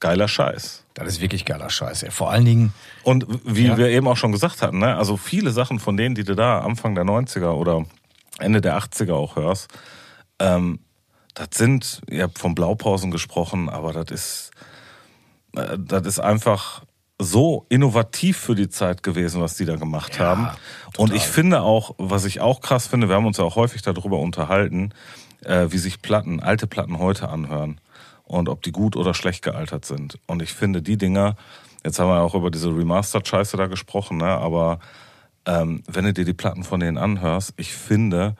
geiler 0.00 0.28
Scheiß. 0.28 0.84
Das 0.92 1.08
ist 1.08 1.20
wirklich 1.22 1.46
geiler 1.46 1.70
Scheiß. 1.70 2.02
Ey. 2.02 2.10
Vor 2.10 2.30
allen 2.30 2.44
Dingen, 2.44 2.74
Und 3.04 3.26
wie 3.46 3.68
Ja. 3.68 3.78
wir 3.78 3.88
eben 3.88 4.06
auch 4.06 4.18
schon 4.18 4.32
gesagt 4.32 4.60
hatten, 4.60 4.78
ne? 4.78 4.96
also 4.96 5.16
viele 5.16 5.50
Sachen 5.50 5.80
von 5.80 5.96
denen, 5.96 6.14
die 6.14 6.24
du 6.24 6.34
da 6.36 6.58
Anfang 6.60 6.94
der 6.94 7.04
90er 7.04 7.52
oder 7.52 7.86
Ende 8.38 8.60
der 8.60 8.76
80er 8.76 9.14
auch 9.14 9.36
hörst, 9.36 9.68
ähm, 10.38 10.80
das 11.34 11.48
sind, 11.54 12.00
ihr 12.08 12.22
habt 12.22 12.38
von 12.38 12.54
Blaupausen 12.54 13.10
gesprochen, 13.10 13.68
aber 13.68 13.92
das 13.92 14.10
ist, 14.10 14.50
äh, 15.56 15.76
das 15.78 16.06
ist 16.06 16.20
einfach 16.20 16.82
so 17.18 17.66
innovativ 17.68 18.38
für 18.38 18.54
die 18.54 18.68
Zeit 18.68 19.02
gewesen, 19.02 19.40
was 19.40 19.56
die 19.56 19.64
da 19.64 19.76
gemacht 19.76 20.18
Ja, 20.18 20.26
haben. 20.26 20.48
Und 20.96 21.08
total. 21.08 21.16
ich 21.16 21.22
finde 21.24 21.62
auch, 21.62 21.94
was 21.98 22.24
ich 22.24 22.40
auch 22.40 22.60
krass 22.60 22.86
finde, 22.86 23.08
wir 23.08 23.16
haben 23.16 23.26
uns 23.26 23.38
ja 23.38 23.44
auch 23.44 23.56
häufig 23.56 23.82
darüber 23.82 24.18
unterhalten, 24.18 24.92
äh, 25.44 25.66
wie 25.70 25.78
sich 25.78 26.02
Platten, 26.02 26.40
alte 26.40 26.66
Platten 26.66 26.98
heute 26.98 27.28
anhören 27.28 27.80
und 28.24 28.48
ob 28.48 28.62
die 28.62 28.72
gut 28.72 28.96
oder 28.96 29.14
schlecht 29.14 29.42
gealtert 29.42 29.84
sind. 29.84 30.18
Und 30.26 30.42
ich 30.42 30.54
finde 30.54 30.82
die 30.82 30.96
Dinger, 30.96 31.36
jetzt 31.84 31.98
haben 31.98 32.08
wir 32.08 32.20
auch 32.20 32.34
über 32.34 32.50
diese 32.50 32.70
Remastered-Scheiße 32.70 33.56
da 33.56 33.66
gesprochen, 33.66 34.16
ne? 34.18 34.26
aber 34.26 34.80
ähm, 35.46 35.82
wenn 35.86 36.04
du 36.04 36.12
dir 36.12 36.24
die 36.24 36.32
Platten 36.32 36.64
von 36.64 36.80
denen 36.80 36.98
anhörst, 36.98 37.52
ich 37.56 37.72
finde, 37.72 38.34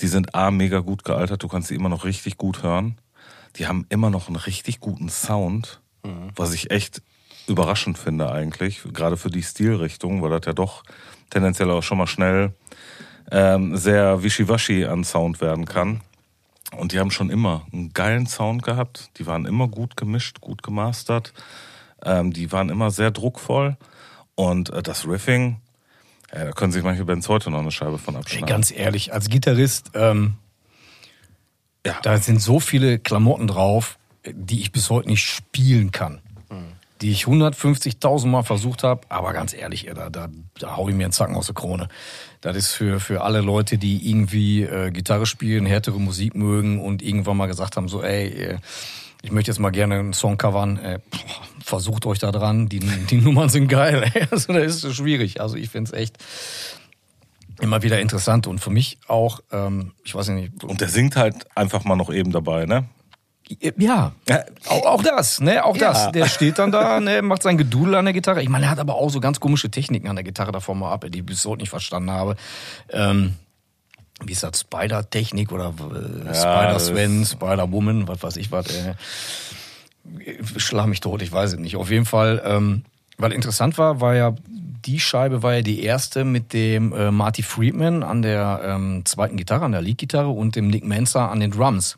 die 0.00 0.06
sind 0.06 0.34
A, 0.34 0.50
mega 0.50 0.80
gut 0.80 1.04
gealtert, 1.04 1.42
du 1.42 1.48
kannst 1.48 1.68
sie 1.68 1.74
immer 1.74 1.88
noch 1.88 2.04
richtig 2.04 2.36
gut 2.36 2.62
hören. 2.62 2.98
Die 3.56 3.66
haben 3.66 3.86
immer 3.88 4.10
noch 4.10 4.26
einen 4.26 4.36
richtig 4.36 4.80
guten 4.80 5.08
Sound, 5.08 5.80
was 6.34 6.52
ich 6.52 6.70
echt 6.70 7.02
überraschend 7.46 7.98
finde 7.98 8.30
eigentlich, 8.30 8.82
gerade 8.92 9.16
für 9.16 9.30
die 9.30 9.42
Stilrichtung, 9.42 10.22
weil 10.22 10.30
das 10.30 10.46
ja 10.46 10.52
doch 10.52 10.82
tendenziell 11.30 11.70
auch 11.70 11.82
schon 11.82 11.98
mal 11.98 12.06
schnell 12.06 12.52
ähm, 13.30 13.76
sehr 13.76 14.22
wischiwaschi 14.22 14.86
an 14.86 15.04
Sound 15.04 15.40
werden 15.40 15.64
kann. 15.64 16.00
Und 16.76 16.92
die 16.92 16.98
haben 16.98 17.10
schon 17.10 17.30
immer 17.30 17.66
einen 17.72 17.92
geilen 17.92 18.26
Sound 18.26 18.62
gehabt. 18.62 19.10
Die 19.18 19.26
waren 19.26 19.46
immer 19.46 19.68
gut 19.68 19.96
gemischt, 19.96 20.40
gut 20.40 20.62
gemastert. 20.62 21.32
Ähm, 22.02 22.32
die 22.32 22.50
waren 22.52 22.68
immer 22.68 22.90
sehr 22.90 23.10
druckvoll. 23.10 23.76
Und 24.34 24.70
äh, 24.70 24.82
das 24.82 25.06
Riffing, 25.06 25.60
ja, 26.32 26.44
da 26.44 26.50
können 26.52 26.72
sich 26.72 26.82
manche 26.82 27.04
Bands 27.04 27.28
heute 27.28 27.50
noch 27.50 27.60
eine 27.60 27.70
Scheibe 27.70 27.98
von 27.98 28.14
ey, 28.14 28.20
abschneiden. 28.20 28.46
ganz 28.48 28.70
ehrlich, 28.70 29.12
als 29.12 29.28
Gitarrist, 29.28 29.90
ähm, 29.94 30.34
Ja. 31.86 31.96
da 32.02 32.16
sind 32.18 32.40
so 32.40 32.60
viele 32.60 32.98
Klamotten 32.98 33.46
drauf, 33.46 33.98
die 34.26 34.60
ich 34.60 34.72
bis 34.72 34.90
heute 34.90 35.08
nicht 35.08 35.24
spielen 35.24 35.90
kann. 35.92 36.20
Die 37.00 37.10
ich 37.10 37.24
150.000 37.26 38.26
Mal 38.28 38.44
versucht 38.44 38.82
habe, 38.84 39.02
aber 39.10 39.32
ganz 39.34 39.52
ehrlich, 39.52 39.88
ey, 39.88 39.94
da, 39.94 40.08
da, 40.08 40.28
da 40.58 40.76
hau 40.76 40.88
ich 40.88 40.94
mir 40.94 41.04
einen 41.04 41.12
Zacken 41.12 41.34
aus 41.34 41.46
der 41.46 41.54
Krone. 41.54 41.88
Das 42.40 42.56
ist 42.56 42.68
für, 42.72 43.00
für 43.00 43.22
alle 43.22 43.40
Leute, 43.40 43.76
die 43.78 44.08
irgendwie 44.08 44.62
äh, 44.62 44.90
Gitarre 44.90 45.26
spielen, 45.26 45.66
härtere 45.66 46.00
Musik 46.00 46.34
mögen 46.36 46.80
und 46.80 47.02
irgendwann 47.02 47.36
mal 47.36 47.46
gesagt 47.48 47.76
haben, 47.76 47.88
so, 47.88 48.02
ey, 48.02 48.28
äh, 48.28 48.58
ich 49.24 49.32
möchte 49.32 49.50
jetzt 49.50 49.58
mal 49.58 49.70
gerne 49.70 49.94
einen 49.98 50.12
Song 50.12 50.36
covern, 50.36 50.78
äh, 50.78 50.98
versucht 51.64 52.04
euch 52.04 52.18
da 52.18 52.30
dran, 52.30 52.68
die, 52.68 52.80
die 52.80 53.16
Nummern 53.16 53.48
sind 53.48 53.68
geil. 53.68 54.10
Ey. 54.14 54.26
Also 54.30 54.52
das 54.52 54.66
ist 54.66 54.80
so 54.82 54.92
schwierig. 54.92 55.40
Also 55.40 55.56
ich 55.56 55.70
find's 55.70 55.92
echt 55.92 56.18
immer 57.60 57.82
wieder 57.82 58.00
interessant 58.00 58.46
und 58.46 58.58
für 58.58 58.70
mich 58.70 58.98
auch, 59.08 59.40
ähm, 59.50 59.92
ich 60.04 60.14
weiß 60.14 60.28
nicht, 60.28 60.62
Und 60.62 60.80
der 60.80 60.88
singt 60.88 61.16
halt 61.16 61.46
einfach 61.56 61.84
mal 61.84 61.96
noch 61.96 62.12
eben 62.12 62.32
dabei, 62.32 62.66
ne? 62.66 62.84
ja, 63.78 64.12
Ja. 64.28 64.44
auch, 64.68 64.86
auch 64.86 65.02
das, 65.02 65.40
ne, 65.40 65.64
auch 65.64 65.76
Ja. 65.76 65.92
das. 65.92 66.12
Der 66.12 66.26
steht 66.26 66.58
dann 66.58 66.72
da, 66.72 67.00
ne, 67.00 67.22
macht 67.22 67.42
sein 67.42 67.56
Gedudel 67.56 67.94
an 67.94 68.04
der 68.04 68.14
Gitarre. 68.14 68.42
Ich 68.42 68.48
meine, 68.48 68.66
er 68.66 68.70
hat 68.70 68.78
aber 68.78 68.94
auch 68.96 69.08
so 69.10 69.20
ganz 69.20 69.40
komische 69.40 69.70
Techniken 69.70 70.08
an 70.08 70.16
der 70.16 70.24
Gitarre 70.24 70.52
davor 70.52 70.74
mal 70.74 70.92
ab, 70.92 71.04
die 71.08 71.18
ich 71.20 71.26
bis 71.26 71.44
heute 71.46 71.60
nicht 71.62 71.70
verstanden 71.70 72.10
habe. 72.10 72.36
Ähm, 72.90 73.36
wie 74.26 74.32
ist 74.32 74.42
das, 74.42 74.60
Spider-Technik 74.60 75.52
oder 75.52 75.68
äh, 75.68 76.34
Spider-Sven, 76.34 77.24
Spider-Woman, 77.24 78.08
was 78.08 78.22
weiß 78.22 78.36
ich 78.36 78.50
was. 78.52 78.66
Äh, 78.66 78.94
schlag 80.56 80.86
mich 80.86 81.00
tot, 81.00 81.22
ich 81.22 81.32
weiß 81.32 81.54
es 81.54 81.58
nicht. 81.58 81.76
Auf 81.76 81.90
jeden 81.90 82.04
Fall, 82.04 82.42
ähm, 82.44 82.84
weil 83.16 83.32
interessant 83.32 83.78
war, 83.78 84.00
war 84.00 84.14
ja, 84.14 84.34
die 84.84 85.00
Scheibe 85.00 85.42
war 85.42 85.54
ja 85.54 85.62
die 85.62 85.82
erste 85.82 86.24
mit 86.24 86.52
dem 86.52 86.92
äh, 86.92 87.10
Marty 87.10 87.42
Friedman 87.42 88.02
an 88.02 88.22
der 88.22 88.60
ähm, 88.64 89.02
zweiten 89.04 89.36
Gitarre, 89.36 89.64
an 89.64 89.72
der 89.72 89.82
Lead-Gitarre 89.82 90.28
und 90.28 90.56
dem 90.56 90.68
Nick 90.68 90.84
Mensa 90.84 91.28
an 91.28 91.40
den 91.40 91.50
Drums. 91.50 91.96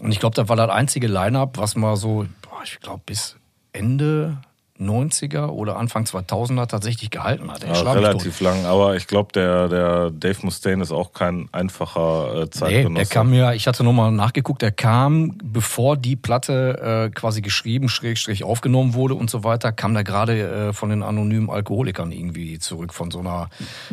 Und 0.00 0.12
ich 0.12 0.20
glaube, 0.20 0.36
das 0.36 0.48
war 0.48 0.56
das 0.56 0.70
einzige 0.70 1.08
Line-Up, 1.08 1.58
was 1.58 1.76
mal 1.76 1.96
so, 1.96 2.26
boah, 2.42 2.62
ich 2.64 2.78
glaube, 2.80 3.02
bis 3.04 3.36
Ende 3.72 4.38
90er 4.80 5.48
oder 5.48 5.76
Anfang 5.76 6.04
2000er 6.04 6.66
tatsächlich 6.66 7.10
gehalten 7.10 7.50
hat. 7.50 7.64
Ja, 7.64 7.92
relativ 7.92 8.40
lang, 8.40 8.64
aber 8.64 8.96
ich 8.96 9.06
glaube, 9.06 9.32
der, 9.32 9.68
der 9.68 10.10
Dave 10.10 10.38
Mustaine 10.42 10.82
ist 10.82 10.92
auch 10.92 11.12
kein 11.12 11.48
einfacher 11.52 12.34
äh, 12.34 12.40
Nee, 12.40 12.50
Zeitgenosse. 12.50 12.94
der 12.94 13.06
kam 13.06 13.34
ja, 13.34 13.52
ich 13.52 13.66
hatte 13.66 13.84
nochmal 13.84 14.10
nachgeguckt, 14.12 14.62
der 14.62 14.72
kam, 14.72 15.36
bevor 15.42 15.96
die 15.96 16.16
Platte 16.16 17.08
äh, 17.08 17.10
quasi 17.10 17.42
geschrieben, 17.42 17.88
Schrägstrich 17.88 18.44
aufgenommen 18.44 18.94
wurde 18.94 19.14
und 19.14 19.30
so 19.30 19.44
weiter, 19.44 19.72
kam 19.72 19.94
der 19.94 20.04
gerade 20.04 20.68
äh, 20.68 20.72
von 20.72 20.90
den 20.90 21.02
anonymen 21.02 21.50
Alkoholikern 21.50 22.10
irgendwie 22.12 22.58
zurück, 22.58 22.94
von 22.94 23.10
so 23.10 23.20
einer, 23.20 23.50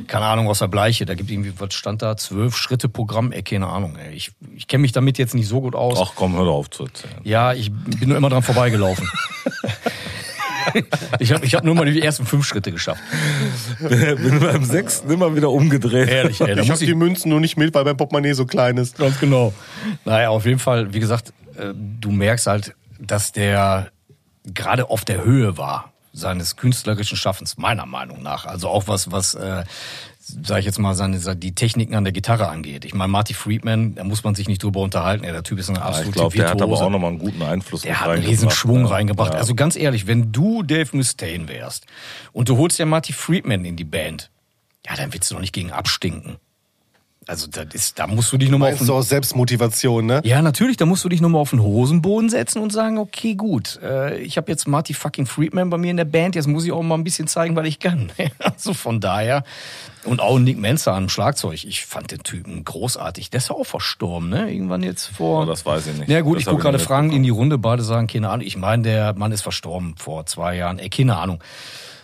keine 0.07 0.25
Ahnung, 0.25 0.47
aus 0.47 0.59
der 0.59 0.67
Bleiche. 0.67 1.05
Da 1.05 1.15
gibt 1.15 1.29
irgendwie, 1.29 1.53
was 1.59 1.73
stand 1.73 2.01
da, 2.01 2.15
zwölf 2.17 2.55
Schritte 2.55 2.89
Programm, 2.89 3.31
ey, 3.31 3.43
keine 3.43 3.67
Ahnung. 3.67 3.97
Ey. 3.97 4.13
Ich, 4.15 4.31
ich 4.55 4.67
kenne 4.67 4.81
mich 4.81 4.91
damit 4.91 5.17
jetzt 5.17 5.35
nicht 5.35 5.47
so 5.47 5.61
gut 5.61 5.75
aus. 5.75 5.99
Ach 6.01 6.13
komm, 6.15 6.35
hör 6.35 6.47
auf 6.47 6.69
zu 6.69 6.85
erzählen. 6.85 7.13
Ja, 7.23 7.53
ich 7.53 7.71
bin 7.71 8.09
nur 8.09 8.17
immer 8.17 8.29
dran 8.29 8.43
vorbeigelaufen. 8.43 9.09
ich 11.19 11.31
habe 11.31 11.45
ich 11.45 11.55
hab 11.55 11.63
nur 11.63 11.75
mal 11.75 11.85
die 11.85 12.01
ersten 12.01 12.25
fünf 12.25 12.45
Schritte 12.45 12.71
geschafft. 12.71 13.01
Bin 13.79 14.39
beim 14.39 14.63
sechsten 14.63 15.09
immer 15.09 15.35
wieder 15.35 15.49
umgedreht. 15.49 16.09
Ehrlich, 16.09 16.41
ey. 16.41 16.55
Da 16.55 16.61
Ich 16.61 16.67
muss 16.67 16.77
habe 16.77 16.85
die 16.85 16.95
Münzen 16.95 17.29
nur 17.29 17.39
nicht 17.39 17.57
mit, 17.57 17.73
weil 17.73 17.83
mein 17.83 17.97
Portemonnaie 17.97 18.33
so 18.33 18.45
klein 18.45 18.77
ist. 18.77 18.97
Ganz 18.97 19.19
genau. 19.19 19.53
Naja, 20.05 20.29
auf 20.29 20.45
jeden 20.45 20.59
Fall, 20.59 20.93
wie 20.93 20.99
gesagt, 20.99 21.33
äh, 21.57 21.73
du 21.75 22.11
merkst 22.11 22.47
halt, 22.47 22.75
dass 22.99 23.31
der 23.31 23.91
gerade 24.45 24.89
auf 24.89 25.05
der 25.05 25.23
Höhe 25.23 25.57
war 25.57 25.91
seines 26.13 26.55
künstlerischen 26.55 27.17
Schaffens, 27.17 27.57
meiner 27.57 27.85
Meinung 27.85 28.23
nach. 28.23 28.45
Also 28.45 28.69
auch 28.69 28.87
was, 28.87 29.11
was 29.11 29.35
äh, 29.35 29.63
sag 30.27 30.59
ich 30.59 30.65
jetzt 30.65 30.79
mal, 30.79 30.93
seine, 30.93 31.19
die 31.35 31.55
Techniken 31.55 31.95
an 31.95 32.03
der 32.03 32.11
Gitarre 32.11 32.49
angeht. 32.49 32.83
Ich 32.83 32.93
meine, 32.93 33.11
Marty 33.11 33.33
Friedman, 33.33 33.95
da 33.95 34.03
muss 34.03 34.23
man 34.23 34.35
sich 34.35 34.47
nicht 34.47 34.61
drüber 34.61 34.81
unterhalten. 34.81 35.23
Ja, 35.23 35.31
der 35.31 35.43
Typ 35.43 35.59
ist 35.59 35.69
eine 35.69 35.79
Ja, 35.79 35.85
absolute 35.85 36.09
ich 36.09 36.15
glaube, 36.15 36.37
der 36.37 36.49
hat 36.49 36.61
aber 36.61 36.73
auch 36.73 36.89
nochmal 36.89 37.11
einen 37.11 37.19
guten 37.19 37.41
Einfluss 37.41 37.81
Der 37.81 38.01
hat 38.01 38.09
einen 38.09 38.25
riesen 38.25 38.49
Schwung 38.49 38.81
ja. 38.81 38.87
reingebracht. 38.87 39.33
Ja. 39.33 39.39
Also 39.39 39.55
ganz 39.55 39.75
ehrlich, 39.75 40.07
wenn 40.07 40.31
du 40.31 40.63
Dave 40.63 40.95
Mustaine 40.95 41.47
wärst 41.47 41.85
und 42.33 42.49
du 42.49 42.57
holst 42.57 42.77
ja 42.77 42.85
Marty 42.85 43.13
Friedman 43.13 43.63
in 43.63 43.75
die 43.77 43.85
Band, 43.85 44.29
ja, 44.85 44.95
dann 44.95 45.13
willst 45.13 45.31
du 45.31 45.35
doch 45.35 45.41
nicht 45.41 45.53
gegen 45.53 45.71
abstinken. 45.71 46.37
Also 47.27 47.47
das 47.47 47.67
ist, 47.73 47.99
da 47.99 48.07
musst 48.07 48.31
du 48.31 48.37
dich 48.37 48.49
nochmal 48.49 48.71
auf 48.73 48.79
den, 48.79 48.89
aus 48.89 49.09
Selbstmotivation, 49.09 50.05
ne? 50.05 50.21
ja, 50.23 50.41
natürlich, 50.41 50.77
da 50.77 50.85
musst 50.85 51.03
du 51.03 51.09
dich 51.09 51.19
nochmal 51.19 51.41
auf 51.41 51.49
den 51.49 51.61
Hosenboden 51.61 52.29
setzen 52.29 52.61
und 52.61 52.71
sagen, 52.71 52.97
okay, 52.97 53.35
gut, 53.35 53.79
äh, 53.83 54.17
ich 54.19 54.37
habe 54.37 54.49
jetzt 54.49 54.65
Marty 54.65 54.93
fucking 54.93 55.25
Friedman 55.25 55.69
bei 55.69 55.77
mir 55.77 55.91
in 55.91 55.97
der 55.97 56.05
Band, 56.05 56.35
jetzt 56.35 56.47
muss 56.47 56.63
ich 56.63 56.71
auch 56.71 56.83
mal 56.83 56.95
ein 56.95 57.03
bisschen 57.03 57.27
zeigen, 57.27 57.55
weil 57.57 57.65
ich 57.65 57.79
kann. 57.79 58.11
also 58.39 58.73
von 58.73 59.01
daher. 59.01 59.43
Und 60.05 60.21
auch 60.21 60.39
Nick 60.39 60.57
Menzer 60.57 60.93
am 60.93 61.09
Schlagzeug. 61.09 61.65
Ich 61.65 61.85
fand 61.85 62.11
den 62.11 62.23
Typen 62.23 62.63
großartig. 62.63 63.29
Der 63.29 63.39
ist 63.39 63.49
ja 63.49 63.55
auch 63.55 63.65
verstorben, 63.65 64.29
ne? 64.29 64.49
Irgendwann 64.49 64.81
jetzt 64.81 65.07
vor. 65.07 65.43
Oh, 65.43 65.45
das 65.45 65.65
weiß 65.65 65.87
ich 65.87 65.97
nicht. 65.97 66.09
Ja 66.09 66.21
gut, 66.21 66.37
Das 66.37 66.43
ich 66.43 66.47
gucke 66.47 66.61
gerade 66.61 66.79
Fragen 66.79 67.11
in 67.11 67.23
die 67.23 67.29
Runde, 67.29 67.57
beide 67.57 67.83
sagen, 67.83 68.07
keine 68.07 68.29
Ahnung. 68.29 68.47
Ich 68.47 68.55
meine, 68.55 68.83
der 68.83 69.13
Mann 69.15 69.33
ist 69.33 69.41
verstorben 69.41 69.95
vor 69.97 70.25
zwei 70.25 70.55
Jahren. 70.55 70.79
Ey, 70.79 70.89
keine 70.89 71.17
Ahnung. 71.17 71.43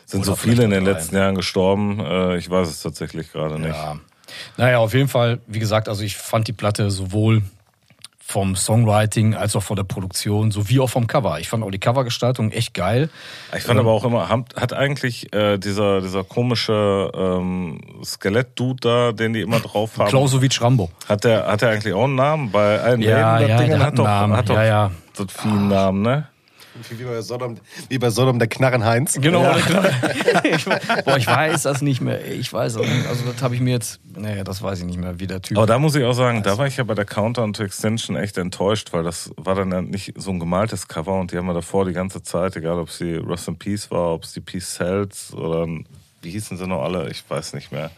Sind 0.05 0.19
Oder 0.19 0.31
so 0.31 0.35
viele 0.35 0.65
in 0.65 0.71
den 0.71 0.83
letzten 0.83 1.15
Jahren 1.15 1.35
gestorben. 1.35 2.01
Äh, 2.01 2.37
ich 2.37 2.49
weiß 2.49 2.67
es 2.67 2.81
tatsächlich 2.81 3.31
gerade 3.31 3.57
nicht. 3.57 3.73
Ja. 3.73 3.99
Naja, 4.57 4.77
auf 4.79 4.93
jeden 4.93 5.07
Fall, 5.09 5.39
wie 5.47 5.59
gesagt, 5.59 5.87
also 5.89 6.03
ich 6.03 6.17
fand 6.17 6.47
die 6.47 6.53
Platte 6.53 6.91
sowohl 6.91 7.41
vom 8.25 8.55
Songwriting 8.55 9.35
als 9.35 9.55
auch 9.55 9.61
von 9.63 9.75
der 9.75 9.83
Produktion 9.83 10.49
sowie 10.49 10.79
auch 10.79 10.89
vom 10.89 11.07
Cover. 11.07 11.39
Ich 11.39 11.49
fand 11.49 11.61
auch 11.63 11.69
die 11.71 11.79
Covergestaltung 11.79 12.51
echt 12.51 12.73
geil. 12.73 13.09
Ich 13.55 13.63
fand 13.63 13.79
aber 13.79 13.91
auch 13.91 14.05
immer, 14.05 14.29
hat, 14.29 14.73
eigentlich 14.73 15.31
äh, 15.35 15.57
dieser, 15.57 16.01
dieser 16.01 16.23
komische 16.23 17.11
ähm, 17.13 17.81
Skelett-Dude 18.03 18.79
da, 18.81 19.11
den 19.11 19.33
die 19.33 19.41
immer 19.41 19.59
drauf 19.59 19.97
haben, 19.97 20.07
Clausewitsch 20.09 20.61
Rambo. 20.61 20.89
hat 21.07 21.25
der, 21.25 21.45
hat 21.47 21.61
der 21.61 21.69
eigentlich 21.71 21.93
auch 21.93 22.05
einen 22.05 22.15
Namen? 22.15 22.51
Bei 22.51 22.79
allen 22.79 23.01
Ja, 23.01 23.37
Läden, 23.37 23.49
ja, 23.49 23.57
Ding 23.57 23.67
der 23.69 23.79
hat 23.79 23.85
hat 23.87 23.99
doch, 23.99 24.05
einen 24.05 24.13
Namen. 24.21 24.37
hat 24.37 24.49
doch 24.49 24.55
Ja, 24.55 24.63
ja. 24.63 24.91
so 25.13 25.25
vielen 25.27 25.67
Namen, 25.67 26.01
ne? 26.01 26.27
Wie 26.89 27.03
bei 27.03 27.21
Sodom, 27.21 27.57
wie 27.89 27.97
bei 27.99 28.09
Sodom 28.09 28.39
der 28.39 28.47
Knarren 28.47 28.83
Heinz. 28.83 29.13
Genau, 29.19 29.41
klar. 29.53 29.85
ich, 30.43 30.65
boah, 30.65 31.17
ich 31.17 31.27
weiß 31.27 31.63
das 31.63 31.81
nicht 31.81 32.01
mehr. 32.01 32.25
Ich 32.25 32.51
weiß 32.51 32.73
das 32.73 32.87
nicht. 32.87 33.07
Also 33.07 33.31
das 33.31 33.41
habe 33.43 33.53
ich 33.53 33.61
mir 33.61 33.71
jetzt, 33.71 33.99
naja, 34.15 34.43
das 34.43 34.61
weiß 34.61 34.79
ich 34.79 34.85
nicht 34.85 34.99
mehr, 34.99 35.19
wie 35.19 35.27
der 35.27 35.41
Typ. 35.41 35.57
Aber 35.57 35.67
da 35.67 35.77
muss 35.77 35.95
ich 35.95 36.03
auch 36.03 36.13
sagen, 36.13 36.41
da 36.41 36.57
war 36.57 36.65
ich 36.65 36.77
ja 36.77 36.83
bei 36.83 36.95
der 36.95 37.05
Countdown 37.05 37.53
to 37.53 37.63
Extension 37.63 38.15
echt 38.15 38.37
enttäuscht, 38.37 38.91
weil 38.91 39.03
das 39.03 39.31
war 39.37 39.55
dann 39.55 39.71
ja 39.71 39.81
nicht 39.81 40.13
so 40.17 40.31
ein 40.31 40.39
gemaltes 40.39 40.87
Cover 40.87 41.19
und 41.19 41.31
die 41.31 41.37
haben 41.37 41.47
ja 41.47 41.53
davor 41.53 41.85
die 41.85 41.93
ganze 41.93 42.23
Zeit, 42.23 42.55
egal 42.55 42.79
ob 42.79 42.89
sie 42.89 43.15
Rust 43.15 43.47
in 43.47 43.57
Peace 43.57 43.91
war, 43.91 44.13
ob 44.13 44.23
es 44.23 44.33
die 44.33 44.41
Peace 44.41 44.75
Cells 44.75 45.33
oder 45.33 45.67
wie 46.21 46.31
hießen 46.31 46.57
sie 46.57 46.67
noch 46.67 46.81
alle, 46.81 47.09
ich 47.09 47.23
weiß 47.27 47.53
nicht 47.53 47.71
mehr. 47.71 47.91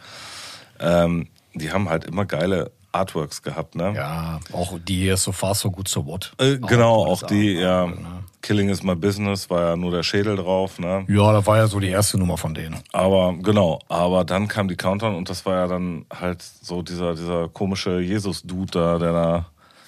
Ähm, 0.79 1.27
die 1.53 1.72
haben 1.72 1.89
halt 1.89 2.03
immer 2.03 2.25
geile 2.25 2.72
Artworks 2.96 3.42
gehabt, 3.42 3.75
ne? 3.75 3.94
ja, 3.96 4.40
auch 4.52 4.80
die 4.80 5.02
hier 5.02 5.18
So 5.18 5.32
Far 5.32 5.56
So 5.56 5.70
Good 5.72 5.88
So 5.88 6.06
What. 6.06 6.34
Äh, 6.40 6.58
genau, 6.58 7.04
cooles 7.04 7.24
auch 7.24 7.28
die, 7.28 7.54
ja. 7.54 7.88
Ne? 7.88 8.24
Killing 8.42 8.70
is 8.70 8.84
my 8.84 8.96
business 8.96 9.50
war 9.50 9.70
ja 9.70 9.75
nur 9.75 9.90
der 9.92 10.04
Schädel 10.04 10.36
drauf, 10.36 10.78
ne? 10.78 11.04
Ja, 11.08 11.34
das 11.34 11.48
war 11.48 11.58
ja 11.58 11.68
so 11.68 11.80
die 11.80 11.90
erste 11.90 12.20
Nummer 12.20 12.38
von 12.38 12.54
denen. 12.54 12.80
Aber 12.92 13.34
genau, 13.42 13.80
aber 13.90 14.24
dann 14.24 14.48
kam 14.48 14.68
die 14.68 14.75
Countdown 14.75 15.16
und 15.16 15.30
das 15.30 15.48
war 15.48 15.56
ja 15.56 15.68
dann 15.68 16.06
halt 16.14 16.44
so 16.44 16.84
dieser, 16.84 17.16
dieser 17.16 17.50
komische 17.50 18.00
Jesus-Dude 18.00 18.72
da, 18.72 19.00
der 19.00 19.14
da 19.14 19.46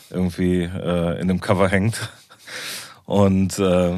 irgendwie 0.09 0.63
äh, 0.63 1.21
in 1.21 1.27
dem 1.27 1.39
Cover 1.39 1.69
hängt. 1.69 2.09
Und 3.05 3.57
äh, 3.57 3.93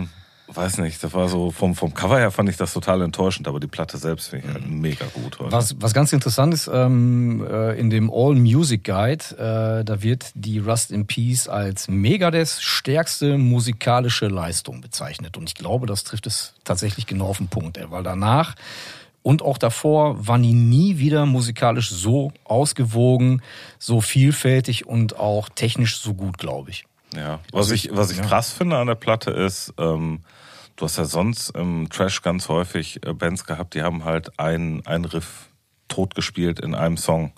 weiß 0.56 0.79
nicht, 0.79 1.03
das 1.03 1.13
war 1.13 1.29
so, 1.29 1.51
vom, 1.51 1.75
vom 1.75 1.94
Cover 1.94 2.18
her 2.18 2.32
fand 2.32 2.50
ich 2.50 2.58
das 2.58 2.74
total 2.74 3.01
enttäuschend, 3.01 3.48
aber 3.48 3.60
die 3.60 3.68
Platte 3.68 3.98
selbst 3.98 4.29
finde 4.29 4.48
ich 4.48 4.53
halt 4.53 4.70
mega 4.70 5.06
gut. 5.13 5.39
Oder? 5.39 5.51
Was, 5.51 5.75
was 5.79 5.94
ganz 5.94 6.12
interessant 6.13 6.53
ist, 6.53 6.70
ähm, 6.72 7.46
äh, 7.50 7.79
in 7.79 7.89
dem 7.89 8.12
All 8.12 8.36
Music 8.36 8.84
Guide, 8.84 9.24
äh, 9.38 9.86
da 9.86 10.01
wird 10.01 10.32
die 10.36 10.60
Rust 10.60 10.91
in 10.91 11.08
Peace 11.08 11.48
als 11.48 11.88
Megadeths 11.88 12.62
stärkste 12.62 13.38
musikalische 13.38 14.27
Leistung 14.27 14.82
bezeichnet. 14.82 15.38
Und 15.38 15.50
ich 15.50 15.56
glaube, 15.56 15.88
das 15.88 16.03
trifft 16.03 16.27
es 16.27 16.56
tatsächlich 16.63 17.06
genau 17.06 17.27
auf 17.27 17.38
den 17.38 17.48
Punkt, 17.48 17.77
ey, 17.77 17.91
weil 17.91 18.03
danach 18.03 18.56
und 19.22 19.41
auch 19.41 19.58
davor 19.58 20.27
waren 20.27 20.44
die 20.44 20.53
nie 20.53 20.98
wieder 20.98 21.25
musikalisch 21.25 21.89
so 21.89 22.32
ausgewogen, 22.46 23.41
so 23.77 24.01
vielfältig 24.01 24.88
und 24.88 25.20
auch 25.20 25.50
technisch 25.50 26.00
so 26.00 26.13
gut, 26.13 26.38
glaube 26.38 26.72
ich. 26.72 26.86
Ja, 27.16 27.39
was 27.51 27.72
ich, 27.72 27.89
was 27.92 28.12
ich 28.12 28.18
ja. 28.18 28.25
krass 28.25 28.51
finde 28.51 28.78
an 28.78 28.88
der 28.88 28.96
Platte 28.96 29.32
ist, 29.32 29.74
ähm, 29.78 30.22
du 30.75 30.86
hast 30.86 30.98
ja 30.98 31.05
sonst 31.05 31.50
im 31.51 31.90
Trash 31.90 32.22
ganz 32.22 32.50
häufig 32.50 33.05
äh, 33.05 33.14
Bands 33.14 33.46
gehabt, 33.46 33.74
die 33.74 33.81
haben 33.81 34.05
halt 34.05 34.40
einen, 34.40 34.86
einen 34.86 35.05
Riff 35.05 35.50
tot 35.88 36.16
gespielt 36.16 36.60
in 36.60 36.75
einem 36.75 36.98
Song. 36.98 37.33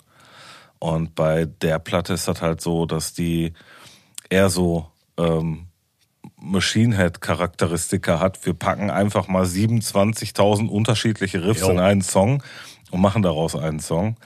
Und 0.78 1.14
bei 1.14 1.46
der 1.46 1.78
Platte 1.78 2.12
ist 2.12 2.28
das 2.28 2.42
halt 2.42 2.60
so, 2.60 2.86
dass 2.86 3.14
die 3.14 3.52
eher 4.28 4.50
so 4.50 4.88
ähm, 5.16 5.66
Machine 6.36 6.96
Head 6.96 7.20
Charakteristika 7.20 8.18
hat. 8.18 8.44
Wir 8.44 8.54
packen 8.54 8.90
einfach 8.90 9.28
mal 9.28 9.44
27.000 9.44 10.68
unterschiedliche 10.68 11.44
Riffs 11.44 11.60
Jo. 11.60 11.70
in 11.70 11.78
einen 11.78 12.02
Song 12.02 12.42
und 12.90 13.00
machen 13.00 13.22
daraus 13.22 13.54
einen 13.54 13.80
Song. 13.80 14.16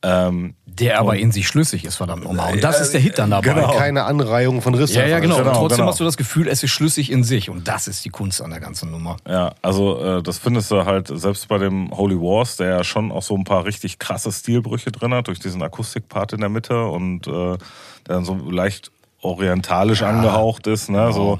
Ähm, 0.00 0.54
Der 0.64 1.00
aber 1.00 1.16
in 1.16 1.32
sich 1.32 1.48
schlüssig 1.48 1.84
ist, 1.84 1.96
verdammt 1.96 2.22
nochmal. 2.22 2.52
Und 2.52 2.62
das 2.62 2.80
ist 2.80 2.94
der 2.94 3.00
Hit 3.00 3.18
dann 3.18 3.30
dabei. 3.30 3.52
genau. 3.52 3.72
Keine 3.76 4.04
Anreihung 4.04 4.62
von 4.62 4.74
Riss. 4.74 4.94
Ja, 4.94 5.04
ja, 5.04 5.18
genau. 5.18 5.38
Genau, 5.38 5.48
und 5.48 5.54
trotzdem 5.56 5.78
genau. 5.78 5.88
hast 5.88 5.98
du 5.98 6.04
das 6.04 6.16
Gefühl, 6.16 6.46
es 6.46 6.62
ist 6.62 6.70
schlüssig 6.70 7.10
in 7.10 7.24
sich. 7.24 7.50
Und 7.50 7.66
das 7.66 7.88
ist 7.88 8.04
die 8.04 8.10
Kunst 8.10 8.40
an 8.40 8.50
der 8.50 8.60
ganzen 8.60 8.92
Nummer. 8.92 9.16
Ja, 9.26 9.54
also 9.60 10.00
äh, 10.18 10.22
das 10.22 10.38
findest 10.38 10.70
du 10.70 10.84
halt 10.84 11.08
selbst 11.08 11.48
bei 11.48 11.58
dem 11.58 11.90
Holy 11.90 12.14
Wars, 12.14 12.56
der 12.56 12.68
ja 12.68 12.84
schon 12.84 13.10
auch 13.10 13.22
so 13.22 13.36
ein 13.36 13.42
paar 13.42 13.64
richtig 13.64 13.98
krasse 13.98 14.30
Stilbrüche 14.30 14.92
drin 14.92 15.12
hat, 15.12 15.26
durch 15.26 15.40
diesen 15.40 15.62
Akustikpart 15.62 16.32
in 16.32 16.40
der 16.40 16.48
Mitte 16.48 16.84
und 16.86 17.26
äh, 17.26 17.30
der 17.30 17.58
dann 18.06 18.24
so 18.24 18.36
leicht 18.48 18.92
orientalisch 19.20 20.02
angehaucht 20.02 20.68
ist. 20.68 20.90
Ne? 20.90 21.12
So, 21.12 21.38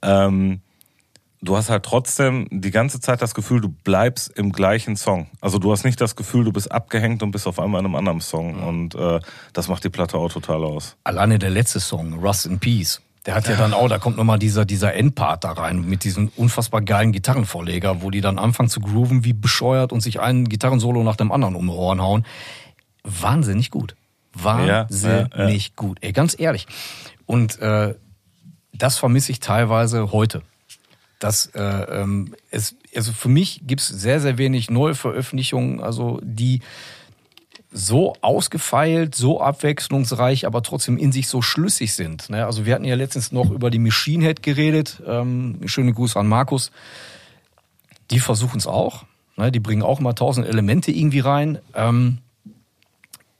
ähm, 0.00 0.62
du 1.42 1.56
hast 1.56 1.70
halt 1.70 1.84
trotzdem 1.84 2.46
die 2.50 2.70
ganze 2.70 3.00
Zeit 3.00 3.22
das 3.22 3.34
Gefühl, 3.34 3.60
du 3.60 3.68
bleibst 3.68 4.30
im 4.36 4.52
gleichen 4.52 4.96
Song. 4.96 5.28
Also 5.40 5.58
du 5.58 5.72
hast 5.72 5.84
nicht 5.84 6.00
das 6.00 6.16
Gefühl, 6.16 6.44
du 6.44 6.52
bist 6.52 6.70
abgehängt 6.70 7.22
und 7.22 7.30
bist 7.30 7.46
auf 7.46 7.58
einmal 7.58 7.80
in 7.80 7.86
einem 7.86 7.94
anderen 7.94 8.20
Song. 8.20 8.62
Und 8.62 8.94
äh, 8.94 9.20
das 9.52 9.68
macht 9.68 9.84
die 9.84 9.90
Platte 9.90 10.18
auch 10.18 10.32
total 10.32 10.64
aus. 10.64 10.96
Alleine 11.04 11.38
der 11.38 11.50
letzte 11.50 11.80
Song, 11.80 12.14
Rust 12.14 12.46
in 12.46 12.58
Peace. 12.58 13.00
Der 13.26 13.34
hat 13.34 13.48
ja 13.48 13.56
dann 13.56 13.74
auch, 13.74 13.88
da 13.88 13.98
kommt 13.98 14.16
nochmal 14.16 14.38
dieser, 14.38 14.64
dieser 14.64 14.94
Endpart 14.94 15.44
da 15.44 15.52
rein 15.52 15.82
mit 15.82 16.04
diesem 16.04 16.28
unfassbar 16.36 16.80
geilen 16.80 17.12
Gitarrenvorleger, 17.12 18.00
wo 18.00 18.10
die 18.10 18.22
dann 18.22 18.38
anfangen 18.38 18.70
zu 18.70 18.80
grooven 18.80 19.24
wie 19.24 19.34
bescheuert 19.34 19.92
und 19.92 20.00
sich 20.00 20.20
ein 20.20 20.46
Gitarrensolo 20.48 21.02
nach 21.02 21.16
dem 21.16 21.30
anderen 21.30 21.54
um 21.54 21.66
die 21.66 21.72
Ohren 21.72 22.00
hauen. 22.00 22.24
Wahnsinnig 23.04 23.70
gut. 23.70 23.94
Wahnsinnig 24.32 25.28
Ja, 25.36 25.44
ja, 25.44 25.50
ja. 25.50 25.58
gut. 25.76 25.98
Ey, 26.00 26.12
ganz 26.12 26.34
ehrlich. 26.38 26.66
Und 27.26 27.60
äh, 27.60 27.94
das 28.72 28.96
vermisse 28.96 29.32
ich 29.32 29.40
teilweise 29.40 30.12
heute. 30.12 30.42
Das, 31.20 31.46
äh, 31.54 31.60
ähm, 31.60 32.34
es, 32.50 32.74
also 32.96 33.12
für 33.12 33.28
mich 33.28 33.60
gibt's 33.66 33.86
sehr, 33.86 34.20
sehr 34.20 34.38
wenig 34.38 34.70
neue 34.70 34.94
Veröffentlichungen, 34.94 35.80
also 35.80 36.18
die 36.22 36.60
so 37.72 38.14
ausgefeilt, 38.20 39.14
so 39.14 39.40
abwechslungsreich, 39.40 40.46
aber 40.46 40.62
trotzdem 40.62 40.98
in 40.98 41.12
sich 41.12 41.28
so 41.28 41.40
schlüssig 41.40 41.94
sind. 41.94 42.28
Ne? 42.28 42.44
Also 42.44 42.66
wir 42.66 42.74
hatten 42.74 42.84
ja 42.84 42.96
letztens 42.96 43.30
noch 43.30 43.50
über 43.50 43.70
die 43.70 43.78
Machine 43.78 44.24
Head 44.24 44.42
geredet. 44.42 45.00
Ähm, 45.06 45.60
schöne 45.66 45.92
Grüße 45.92 46.18
an 46.18 46.26
Markus. 46.26 46.72
Die 48.10 48.18
versuchen 48.18 48.58
es 48.58 48.66
auch. 48.66 49.04
Ne? 49.36 49.52
Die 49.52 49.60
bringen 49.60 49.82
auch 49.82 50.00
mal 50.00 50.14
tausend 50.14 50.48
Elemente 50.48 50.90
irgendwie 50.90 51.20
rein. 51.20 51.58
Ähm, 51.74 52.18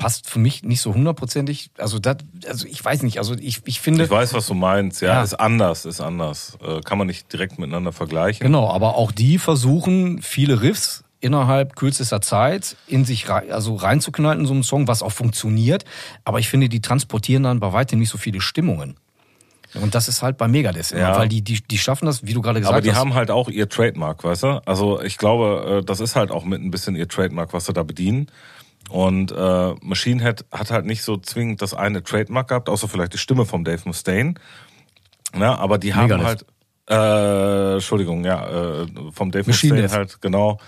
passt 0.01 0.29
für 0.31 0.39
mich 0.39 0.63
nicht 0.65 0.81
so 0.81 0.95
hundertprozentig. 0.95 1.71
Also, 1.79 1.99
das, 1.99 2.17
also 2.49 2.67
ich 2.67 2.83
weiß 2.83 3.03
nicht. 3.03 3.19
Also 3.19 3.35
ich, 3.35 3.61
ich 3.67 3.81
finde. 3.81 4.05
Ich 4.05 4.11
weiß, 4.11 4.33
was 4.33 4.47
du 4.47 4.55
meinst. 4.55 5.03
Ja, 5.03 5.09
Ja. 5.15 5.23
ist 5.23 5.35
anders, 5.35 5.85
ist 5.85 6.01
anders. 6.01 6.57
Äh, 6.67 6.81
kann 6.81 6.97
man 6.99 7.07
nicht 7.07 7.31
direkt 7.33 7.59
miteinander 7.59 7.93
vergleichen. 7.93 8.43
Genau, 8.45 8.71
aber 8.71 8.97
auch 8.97 9.13
die 9.13 9.39
versuchen 9.39 10.23
viele 10.23 10.63
Riffs 10.63 11.05
innerhalb 11.21 11.77
kürzester 11.77 12.23
Zeit 12.23 12.77
in 12.87 13.05
sich 13.05 13.29
rein, 13.29 13.53
also 13.53 13.75
reinzuknallen 13.75 14.41
in 14.41 14.47
so 14.47 14.55
einen 14.55 14.63
Song, 14.63 14.89
was 14.89 15.03
auch 15.03 15.13
funktioniert. 15.13 15.85
Aber 16.25 16.39
ich 16.39 16.49
finde, 16.49 16.71
die 16.71 16.81
transportieren 16.81 17.43
dann 17.43 17.61
bei 17.61 17.73
weitem 17.75 17.99
nicht 17.99 18.09
so 18.09 18.17
viele 18.17 18.41
Stimmungen. 18.41 18.97
Und 19.75 19.95
das 19.95 20.09
ist 20.09 20.23
halt 20.23 20.39
bei 20.39 20.49
Megadeth 20.49 20.93
immer, 20.93 21.01
Ja. 21.01 21.19
weil 21.19 21.29
die, 21.29 21.43
die, 21.43 21.61
die 21.63 21.79
schaffen 21.79 22.07
das, 22.07 22.25
wie 22.27 22.33
du 22.33 22.41
gerade 22.41 22.59
gesagt 22.61 22.73
Aber 22.75 22.81
die 22.81 22.91
hast. 22.91 22.97
haben 22.99 23.13
halt 23.15 23.31
auch 23.31 23.49
ihr 23.51 23.69
Trademark, 23.69 24.25
weißt 24.25 24.43
du? 24.45 24.63
Also 24.67 25.01
ich 25.03 25.19
glaube, 25.19 25.81
äh, 25.83 25.85
das 25.85 26.01
ist 26.01 26.17
halt 26.17 26.31
auch 26.31 26.45
mit 26.45 26.61
ein 26.63 26.71
bisschen 26.71 26.97
ihr 26.97 27.07
Trademark, 27.07 27.53
was 27.53 27.67
sie 27.67 27.73
da 27.75 27.83
bedienen. 27.85 28.27
Und 28.89 29.31
äh, 29.31 29.75
Machine 29.83 30.23
Head 30.23 30.45
hat 30.51 30.71
halt 30.71 30.85
nicht 30.87 31.03
so 31.03 31.17
zwingend 31.17 31.63
das 31.63 31.75
eine 31.75 32.03
Trademark 32.03 32.49
gehabt, 32.49 32.69
außer 32.69 32.89
vielleicht 32.89 33.13
die 33.13 33.19
Stimme 33.19 33.45
vom 33.47 33.63
Dave 33.65 33.83
Mustaine. 33.85 34.35
Ja, 35.39 35.55
aber 35.57 35.79
die 35.79 35.95
haben 35.95 36.09
Megadeth. 36.09 36.27
halt 36.27 36.45
äh, 36.89 37.75
Entschuldigung, 37.75 38.25
ja, 38.25 38.81
äh, 38.83 38.87
vom 39.13 39.31
Dave 39.31 39.49
Machine 39.49 39.75
Mustaine 39.75 39.93
halt, 39.97 40.21
genau. 40.21 40.59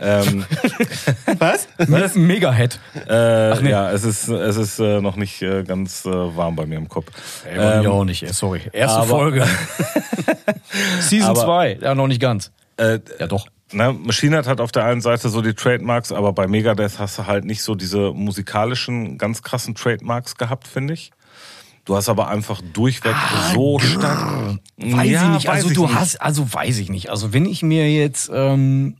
Ähm, 0.00 0.44
Was? 1.38 1.68
Was? 1.78 2.14
Mega-Head. 2.16 2.80
äh, 3.08 3.60
nee. 3.62 3.70
Ja, 3.70 3.92
es 3.92 4.02
ist, 4.02 4.26
es 4.26 4.56
ist 4.56 4.80
äh, 4.80 5.00
noch 5.00 5.14
nicht 5.14 5.40
äh, 5.42 5.62
ganz 5.62 6.04
äh, 6.04 6.10
warm 6.10 6.56
bei 6.56 6.66
mir 6.66 6.78
im 6.78 6.88
Kopf. 6.88 7.12
Ey, 7.46 7.84
Ähm, 7.84 7.86
auch 7.92 8.04
nicht, 8.04 8.24
ey, 8.24 8.32
sorry. 8.32 8.62
Erste 8.72 8.98
aber- 8.98 9.06
Folge. 9.08 9.46
Season 11.00 11.30
Aber- 11.30 11.42
2, 11.44 11.78
ja 11.80 11.94
noch 11.94 12.08
nicht 12.08 12.20
ganz. 12.20 12.50
äh, 12.76 12.98
Ja 13.20 13.28
doch. 13.28 13.46
Ne, 13.72 13.92
Machine 13.92 14.36
Head 14.36 14.46
hat 14.46 14.60
auf 14.60 14.72
der 14.72 14.84
einen 14.84 15.00
Seite 15.00 15.28
so 15.28 15.42
die 15.42 15.54
Trademarks, 15.54 16.12
aber 16.12 16.32
bei 16.32 16.46
Megadeth 16.46 16.98
hast 16.98 17.18
du 17.18 17.26
halt 17.26 17.44
nicht 17.44 17.62
so 17.62 17.74
diese 17.74 18.12
musikalischen, 18.12 19.18
ganz 19.18 19.42
krassen 19.42 19.74
Trademarks 19.74 20.36
gehabt, 20.36 20.66
finde 20.68 20.94
ich. 20.94 21.10
Du 21.84 21.96
hast 21.96 22.08
aber 22.10 22.28
einfach 22.28 22.60
durchweg 22.74 23.14
so 23.54 23.78
stark. 23.78 24.58
Weiß 24.76 25.08
Ja, 25.10 25.22
ich 25.24 25.28
nicht. 25.30 25.46
weiß 25.46 25.54
Also 25.56 25.68
ich 25.68 25.74
du 25.74 25.86
nicht. 25.86 25.94
hast, 25.94 26.16
also 26.20 26.52
weiß 26.52 26.78
ich 26.78 26.90
nicht. 26.90 27.08
Also 27.10 27.32
wenn 27.32 27.46
ich 27.46 27.62
mir 27.62 27.90
jetzt 27.90 28.30
ähm, 28.32 28.96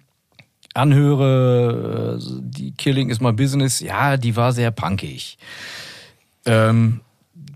anhöre, 0.74 2.18
äh, 2.18 2.24
die 2.40 2.72
Killing 2.72 3.10
is 3.10 3.20
my 3.20 3.32
business, 3.32 3.80
ja, 3.80 4.16
die 4.16 4.36
war 4.36 4.52
sehr 4.52 4.70
punkig. 4.70 5.38
Ähm, 6.46 7.00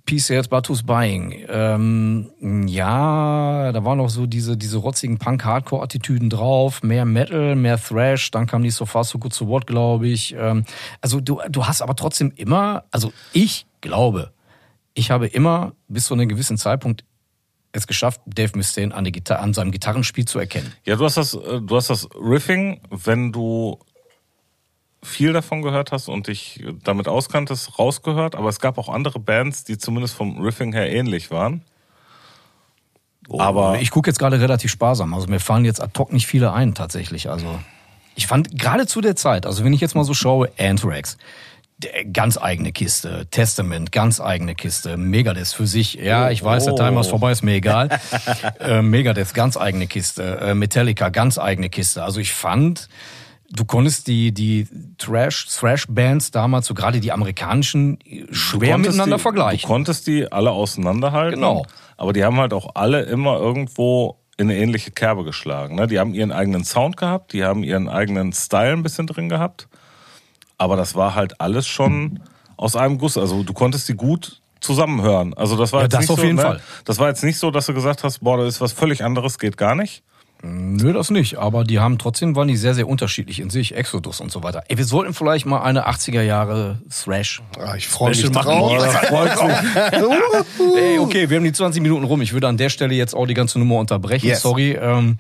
Peace 0.05 0.27
Sales 0.27 0.49
Batus 0.49 0.83
Buying. 0.83 1.45
Ähm, 1.49 2.67
ja, 2.67 3.73
da 3.73 3.85
waren 3.85 3.99
noch 3.99 4.11
so 4.11 4.27
diese, 4.27 4.57
diese 4.57 4.79
rotzigen 4.79 5.19
Punk-Hardcore-Attitüden 5.19 6.29
drauf. 6.29 6.83
Mehr 6.83 7.05
Metal, 7.05 7.55
mehr 7.55 7.81
Thrash. 7.81 8.31
Dann 8.31 8.47
kam 8.47 8.63
die 8.63 8.71
So 8.71 8.85
Far 8.85 9.05
So 9.05 9.19
Good 9.19 9.33
So 9.33 9.47
What, 9.49 9.67
glaube 9.67 10.09
ich. 10.09 10.35
Ähm, 10.37 10.65
also 11.01 11.21
du, 11.21 11.41
du 11.49 11.67
hast 11.67 11.83
aber 11.83 11.95
trotzdem 11.95 12.33
immer, 12.37 12.85
also 12.91 13.13
ich 13.33 13.67
glaube, 13.81 14.33
ich 14.95 15.11
habe 15.11 15.27
immer 15.27 15.73
bis 15.89 16.07
zu 16.07 16.15
einem 16.15 16.29
gewissen 16.29 16.59
Zeitpunkt 16.59 17.05
es 17.73 17.87
geschafft, 17.87 18.21
Dave 18.27 18.53
Mustaine 18.55 18.95
an, 18.95 19.11
an 19.31 19.55
seinem 19.55 19.71
Gitarrenspiel 19.71 20.27
zu 20.27 20.39
erkennen. 20.39 20.73
Ja, 20.85 20.97
du 20.97 21.05
hast 21.05 21.17
das, 21.17 21.35
äh, 21.35 21.61
du 21.61 21.77
hast 21.77 21.89
das 21.91 22.09
Riffing, 22.15 22.81
wenn 22.91 23.33
du 23.33 23.79
viel 25.03 25.33
davon 25.33 25.63
gehört 25.63 25.93
hast 25.93 26.09
und 26.09 26.29
dich 26.29 26.65
damit 26.85 27.09
auskanntest, 27.09 27.79
rausgehört, 27.79 28.35
aber 28.35 28.49
es 28.49 28.61
gab 28.61 28.79
auch 28.79 28.89
andere 28.89 29.19
Bands, 29.19 29.65
die 29.65 29.77
zumindest 29.79 30.15
vom 30.15 30.41
Riffing 30.41 30.73
her 30.73 30.91
ähnlich 30.91 31.31
waren. 31.31 31.63
Aber 33.39 33.81
ich 33.81 33.91
gucke 33.91 34.11
jetzt 34.11 34.19
gerade 34.19 34.41
relativ 34.41 34.71
sparsam. 34.71 35.15
Also 35.15 35.29
mir 35.29 35.41
fallen 35.41 35.65
jetzt 35.65 35.81
ad 35.81 35.93
hoc 35.99 36.13
nicht 36.13 36.27
viele 36.27 36.53
ein 36.53 36.75
tatsächlich. 36.75 37.31
Also 37.31 37.59
ich 38.15 38.27
fand 38.27 38.59
gerade 38.59 38.87
zu 38.87 39.01
der 39.01 39.17
Zeit, 39.17 39.47
also 39.47 39.65
wenn 39.65 39.73
ich 39.73 39.81
jetzt 39.81 39.95
mal 39.95 40.05
so 40.05 40.15
schaue, 40.15 40.51
Anthrax, 40.59 41.17
ganz 42.13 42.37
eigene 42.39 42.73
Kiste, 42.73 43.27
Testament, 43.31 43.91
ganz 43.91 44.21
eigene 44.21 44.55
Kiste, 44.55 44.97
Megadeth 44.97 45.49
für 45.49 45.67
sich, 45.67 45.95
ja, 45.95 46.31
ich 46.31 46.43
weiß, 46.45 46.65
der 46.65 46.75
Oh. 46.75 46.77
Timer 46.77 47.01
ist 47.01 47.09
vorbei, 47.09 47.33
ist 47.33 47.43
mir 47.43 47.55
egal. 47.55 47.89
äh, 48.61 48.83
Megadeth, 48.83 49.35
ganz 49.35 49.57
eigene 49.57 49.87
Kiste, 49.87 50.39
äh, 50.41 50.55
Metallica, 50.55 51.09
ganz 51.09 51.39
eigene 51.39 51.71
Kiste. 51.71 52.05
Also 52.05 52.21
ich 52.21 52.33
fand, 52.33 52.89
du 53.53 53.65
konntest 53.65 54.07
die, 54.07 54.33
die 54.33 54.67
Thrash, 54.99 55.47
Thrash-Bands 55.47 56.31
damals, 56.31 56.67
so 56.67 56.75
gerade 56.75 57.01
die 57.01 57.13
amerikanischen, 57.13 57.99
schwer 58.31 58.73
konntest 58.73 58.97
miteinander 58.97 59.17
die, 59.17 59.23
vergleichen. 59.23 59.61
Du 59.63 59.67
konntest 59.67 60.07
die 60.07 60.31
alle 60.31 60.51
auseinanderhalten. 60.51 61.41
Genau. 61.41 61.67
Aber 61.97 62.13
die 62.13 62.25
haben 62.25 62.39
halt 62.39 62.53
auch 62.53 62.75
alle 62.75 63.03
immer 63.03 63.39
irgendwo 63.39 64.19
in 64.39 64.51
eine 64.51 64.59
ähnliche 64.59 64.91
Kerbe 64.91 65.25
geschlagen. 65.25 65.77
Ne? 65.77 65.87
Die 65.87 65.99
haben 65.99 66.15
ihren 66.15 66.33
eigenen 66.33 66.65
Sound 66.65 66.97
gehabt, 66.97 67.33
die 67.33 67.45
haben 67.45 67.63
ihren 67.63 67.89
eigenen 67.89 68.33
Style 68.33 68.73
ein 68.73 68.83
bisschen 68.83 69.07
drin 69.07 69.29
gehabt. 69.29 69.69
Aber 70.59 70.77
das 70.77 70.95
war 70.95 71.15
halt 71.15 71.41
alles 71.41 71.67
schon 71.67 72.21
aus 72.57 72.75
einem 72.77 72.99
Guss. 72.99 73.19
Also 73.19 73.43
du 73.43 73.53
konntest 73.53 73.89
die 73.89 73.95
gut 73.95 74.41
zusammenhören. 74.61 75.35
Also 75.35 75.57
das 75.57 75.73
war 75.73 75.81
Ja, 75.81 75.85
jetzt 75.85 75.95
das 75.95 76.01
nicht 76.03 76.11
auf 76.11 76.19
so, 76.19 76.25
jeden 76.25 76.37
ne? 76.37 76.43
Fall. 76.43 76.61
Das 76.85 76.99
war 76.99 77.09
jetzt 77.09 77.25
nicht 77.25 77.39
so, 77.39 77.51
dass 77.51 77.67
du 77.67 77.75
gesagt 77.75 78.05
hast, 78.05 78.21
boah, 78.21 78.39
das 78.39 78.55
ist 78.55 78.61
was 78.61 78.73
völlig 78.73 79.05
anderes, 79.05 79.39
geht 79.39 79.57
gar 79.57 79.75
nicht. 79.75 80.03
Nö, 80.45 80.93
das 80.93 81.11
nicht. 81.11 81.39
Aber 81.39 81.63
die 81.63 81.79
haben 81.79 81.99
trotzdem 81.99 82.35
waren 82.35 82.49
die 82.49 82.57
sehr, 82.57 82.75
sehr 82.75 82.89
unterschiedlich 82.89 83.39
in 83.39 83.49
sich. 83.49 83.77
Exodus 83.77 84.21
und 84.21 84.33
so 84.33 84.43
weiter. 84.43 84.65
Ey, 84.69 84.77
wir 84.77 84.85
sollten 84.85 85.15
vielleicht 85.15 85.47
mal 85.47 85.63
eine 85.63 85.89
80er 85.89 86.23
Jahre 86.23 86.81
Thrash. 86.91 87.43
Ah, 87.59 87.77
ich 87.77 87.87
freue 87.87 88.11
mich 88.11 88.29
drauf. 88.29 88.73
Ey, 90.77 90.99
okay, 90.99 91.31
wir 91.31 91.37
haben 91.37 91.45
die 91.45 91.53
20 91.53 91.81
Minuten 91.81 92.05
rum. 92.05 92.21
Ich 92.23 92.33
würde 92.33 92.49
an 92.49 92.57
der 92.57 92.71
Stelle 92.71 92.95
jetzt 92.95 93.15
auch 93.15 93.27
die 93.27 93.35
ganze 93.35 93.61
Nummer 93.61 93.77
unterbrechen. 93.77 94.27
Yes. 94.27 94.43
Sorry. 94.43 94.73
Ähm, 94.73 95.19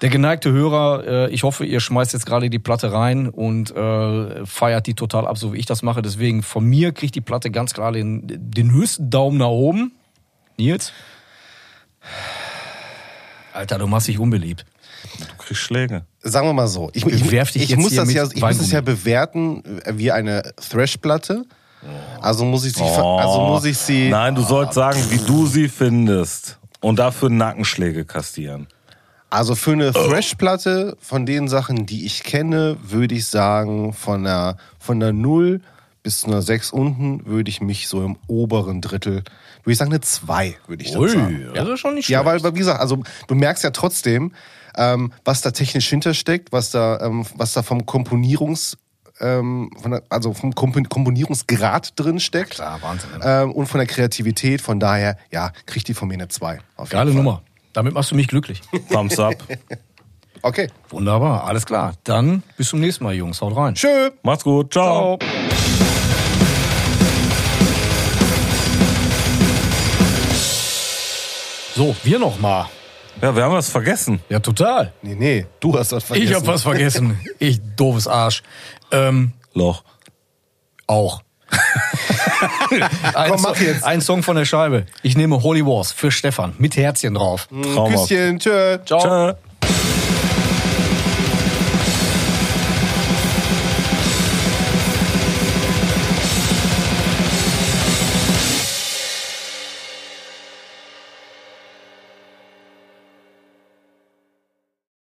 der 0.00 0.10
geneigte 0.10 0.50
Hörer, 0.50 1.04
äh, 1.06 1.30
ich 1.30 1.44
hoffe, 1.44 1.64
ihr 1.64 1.78
schmeißt 1.78 2.12
jetzt 2.12 2.26
gerade 2.26 2.50
die 2.50 2.58
Platte 2.58 2.92
rein 2.92 3.28
und 3.28 3.74
äh, 3.74 4.44
feiert 4.44 4.88
die 4.88 4.94
total 4.94 5.26
ab, 5.26 5.38
so 5.38 5.52
wie 5.52 5.58
ich 5.58 5.66
das 5.66 5.82
mache. 5.82 6.02
Deswegen 6.02 6.42
von 6.42 6.64
mir 6.64 6.90
kriegt 6.90 7.14
die 7.14 7.20
Platte 7.20 7.52
ganz 7.52 7.74
klar 7.74 7.92
den, 7.92 8.22
den 8.26 8.72
höchsten 8.72 9.08
Daumen 9.08 9.38
nach 9.38 9.46
oben. 9.46 9.92
Nils? 10.56 10.92
Alter, 13.58 13.76
du 13.78 13.88
machst 13.88 14.06
dich 14.06 14.20
unbeliebt. 14.20 14.64
Du 15.18 15.42
kriegst 15.42 15.62
Schläge. 15.62 16.04
Sagen 16.22 16.46
wir 16.46 16.52
mal 16.52 16.68
so. 16.68 16.90
Ich, 16.92 17.04
ich, 17.04 17.24
Bewerf 17.24 17.50
dich 17.50 17.62
ich, 17.64 17.70
jetzt 17.70 17.80
muss, 17.80 17.92
das 17.92 18.12
ja, 18.12 18.24
ich 18.32 18.40
muss 18.40 18.60
es 18.60 18.70
ja 18.70 18.80
bewerten 18.80 19.64
äh, 19.84 19.94
wie 19.96 20.12
eine 20.12 20.42
Thrash-Platte. 20.70 21.44
Also 22.20 22.44
muss 22.44 22.64
ich 22.64 22.74
sie, 22.74 22.84
ver- 22.84 23.04
also 23.18 23.40
muss 23.40 23.64
ich 23.64 23.76
sie. 23.76 24.10
Nein, 24.10 24.36
du 24.36 24.42
sollst 24.42 24.74
sagen, 24.74 25.00
wie 25.10 25.18
du 25.18 25.46
sie 25.46 25.68
findest. 25.68 26.58
Und 26.80 27.00
dafür 27.00 27.30
Nackenschläge 27.30 28.04
kastieren. 28.04 28.68
Also 29.28 29.56
für 29.56 29.72
eine 29.72 29.92
Thrash-Platte 29.92 30.96
von 31.00 31.26
den 31.26 31.48
Sachen, 31.48 31.84
die 31.84 32.06
ich 32.06 32.22
kenne, 32.22 32.76
würde 32.84 33.16
ich 33.16 33.26
sagen, 33.26 33.92
von 33.92 34.22
der, 34.22 34.56
von 34.78 35.00
der 35.00 35.12
0 35.12 35.60
bis 36.04 36.20
zu 36.20 36.28
einer 36.28 36.42
6 36.42 36.70
unten 36.70 37.26
würde 37.26 37.50
ich 37.50 37.60
mich 37.60 37.88
so 37.88 38.04
im 38.04 38.16
oberen 38.28 38.80
Drittel, 38.80 39.24
würde 39.68 39.72
ich 39.74 39.78
sagen, 39.78 39.92
eine 39.92 40.00
2, 40.00 40.56
würde 40.66 40.82
ich 40.84 40.92
dann 40.92 41.08
sagen. 41.08 41.50
das 41.54 41.68
ist 41.68 41.80
schon 41.80 41.94
nicht 41.94 42.08
Ja, 42.08 42.22
schlecht. 42.22 42.42
weil, 42.42 42.42
weil, 42.42 42.54
wie 42.54 42.58
gesagt, 42.58 42.80
also 42.80 43.02
du 43.26 43.34
merkst 43.34 43.62
ja 43.64 43.70
trotzdem, 43.70 44.32
ähm, 44.76 45.12
was 45.24 45.40
da 45.42 45.50
technisch 45.50 45.88
hintersteckt, 45.88 46.52
was 46.52 46.70
da, 46.70 47.00
ähm, 47.00 47.24
was 47.36 47.52
da 47.52 47.62
vom 47.62 47.84
Komponierungs, 47.86 48.76
ähm, 49.20 49.70
der, 49.84 50.02
also 50.08 50.32
vom 50.32 50.54
Kompon 50.54 50.88
Komponierungsgrad 50.88 51.98
drin 51.98 52.20
steckt. 52.20 52.50
Klar, 52.50 52.80
Wahnsinn. 52.82 53.10
Ähm, 53.22 53.52
und 53.52 53.66
von 53.66 53.78
der 53.78 53.86
Kreativität, 53.86 54.60
von 54.60 54.78
daher, 54.80 55.16
ja, 55.32 55.52
kriegt 55.66 55.88
die 55.88 55.94
von 55.94 56.08
mir 56.08 56.14
eine 56.14 56.28
2. 56.28 56.58
Auf 56.76 56.90
Geile. 56.90 57.12
Nummer. 57.12 57.42
Damit 57.72 57.94
machst 57.94 58.10
du 58.10 58.14
mich 58.14 58.28
glücklich. 58.28 58.62
Thumbs 58.90 59.18
up. 59.18 59.34
Okay. 60.40 60.68
Wunderbar, 60.90 61.48
alles 61.48 61.66
klar. 61.66 61.94
Dann 62.04 62.44
bis 62.56 62.68
zum 62.68 62.78
nächsten 62.78 63.02
Mal, 63.02 63.12
Jungs. 63.14 63.40
Haut 63.40 63.56
rein. 63.56 63.74
Tschö. 63.74 64.10
Macht's 64.22 64.44
gut. 64.44 64.72
Ciao. 64.72 65.18
Ciao. 65.18 65.77
So, 71.78 71.94
wir 72.02 72.18
noch 72.18 72.40
mal. 72.40 72.68
Ja, 73.22 73.36
wir 73.36 73.44
haben 73.44 73.52
was 73.52 73.70
vergessen. 73.70 74.18
Ja, 74.28 74.40
total. 74.40 74.92
Nee, 75.00 75.14
nee, 75.14 75.46
du 75.60 75.78
hast 75.78 75.92
das 75.92 76.02
vergessen. 76.02 76.28
Ich 76.28 76.34
hab 76.36 76.44
was 76.44 76.62
vergessen. 76.64 77.16
Ich 77.38 77.60
doofes 77.76 78.08
Arsch. 78.08 78.42
Ähm, 78.90 79.30
Loch. 79.54 79.84
auch. 80.88 81.22
ein, 83.14 83.28
Komm, 83.30 83.42
mach 83.42 83.60
jetzt. 83.60 83.84
ein 83.84 84.00
Song 84.00 84.24
von 84.24 84.34
der 84.34 84.44
Scheibe. 84.44 84.86
Ich 85.04 85.16
nehme 85.16 85.40
Holy 85.40 85.64
Wars 85.64 85.92
für 85.92 86.10
Stefan 86.10 86.52
mit 86.58 86.76
Herzchen 86.76 87.14
drauf. 87.14 87.46
Traumhaft. 87.46 88.08
Küsschen, 88.08 88.40
tschö. 88.40 88.78
Ciao. 88.84 89.00
Tschö. 89.00 89.34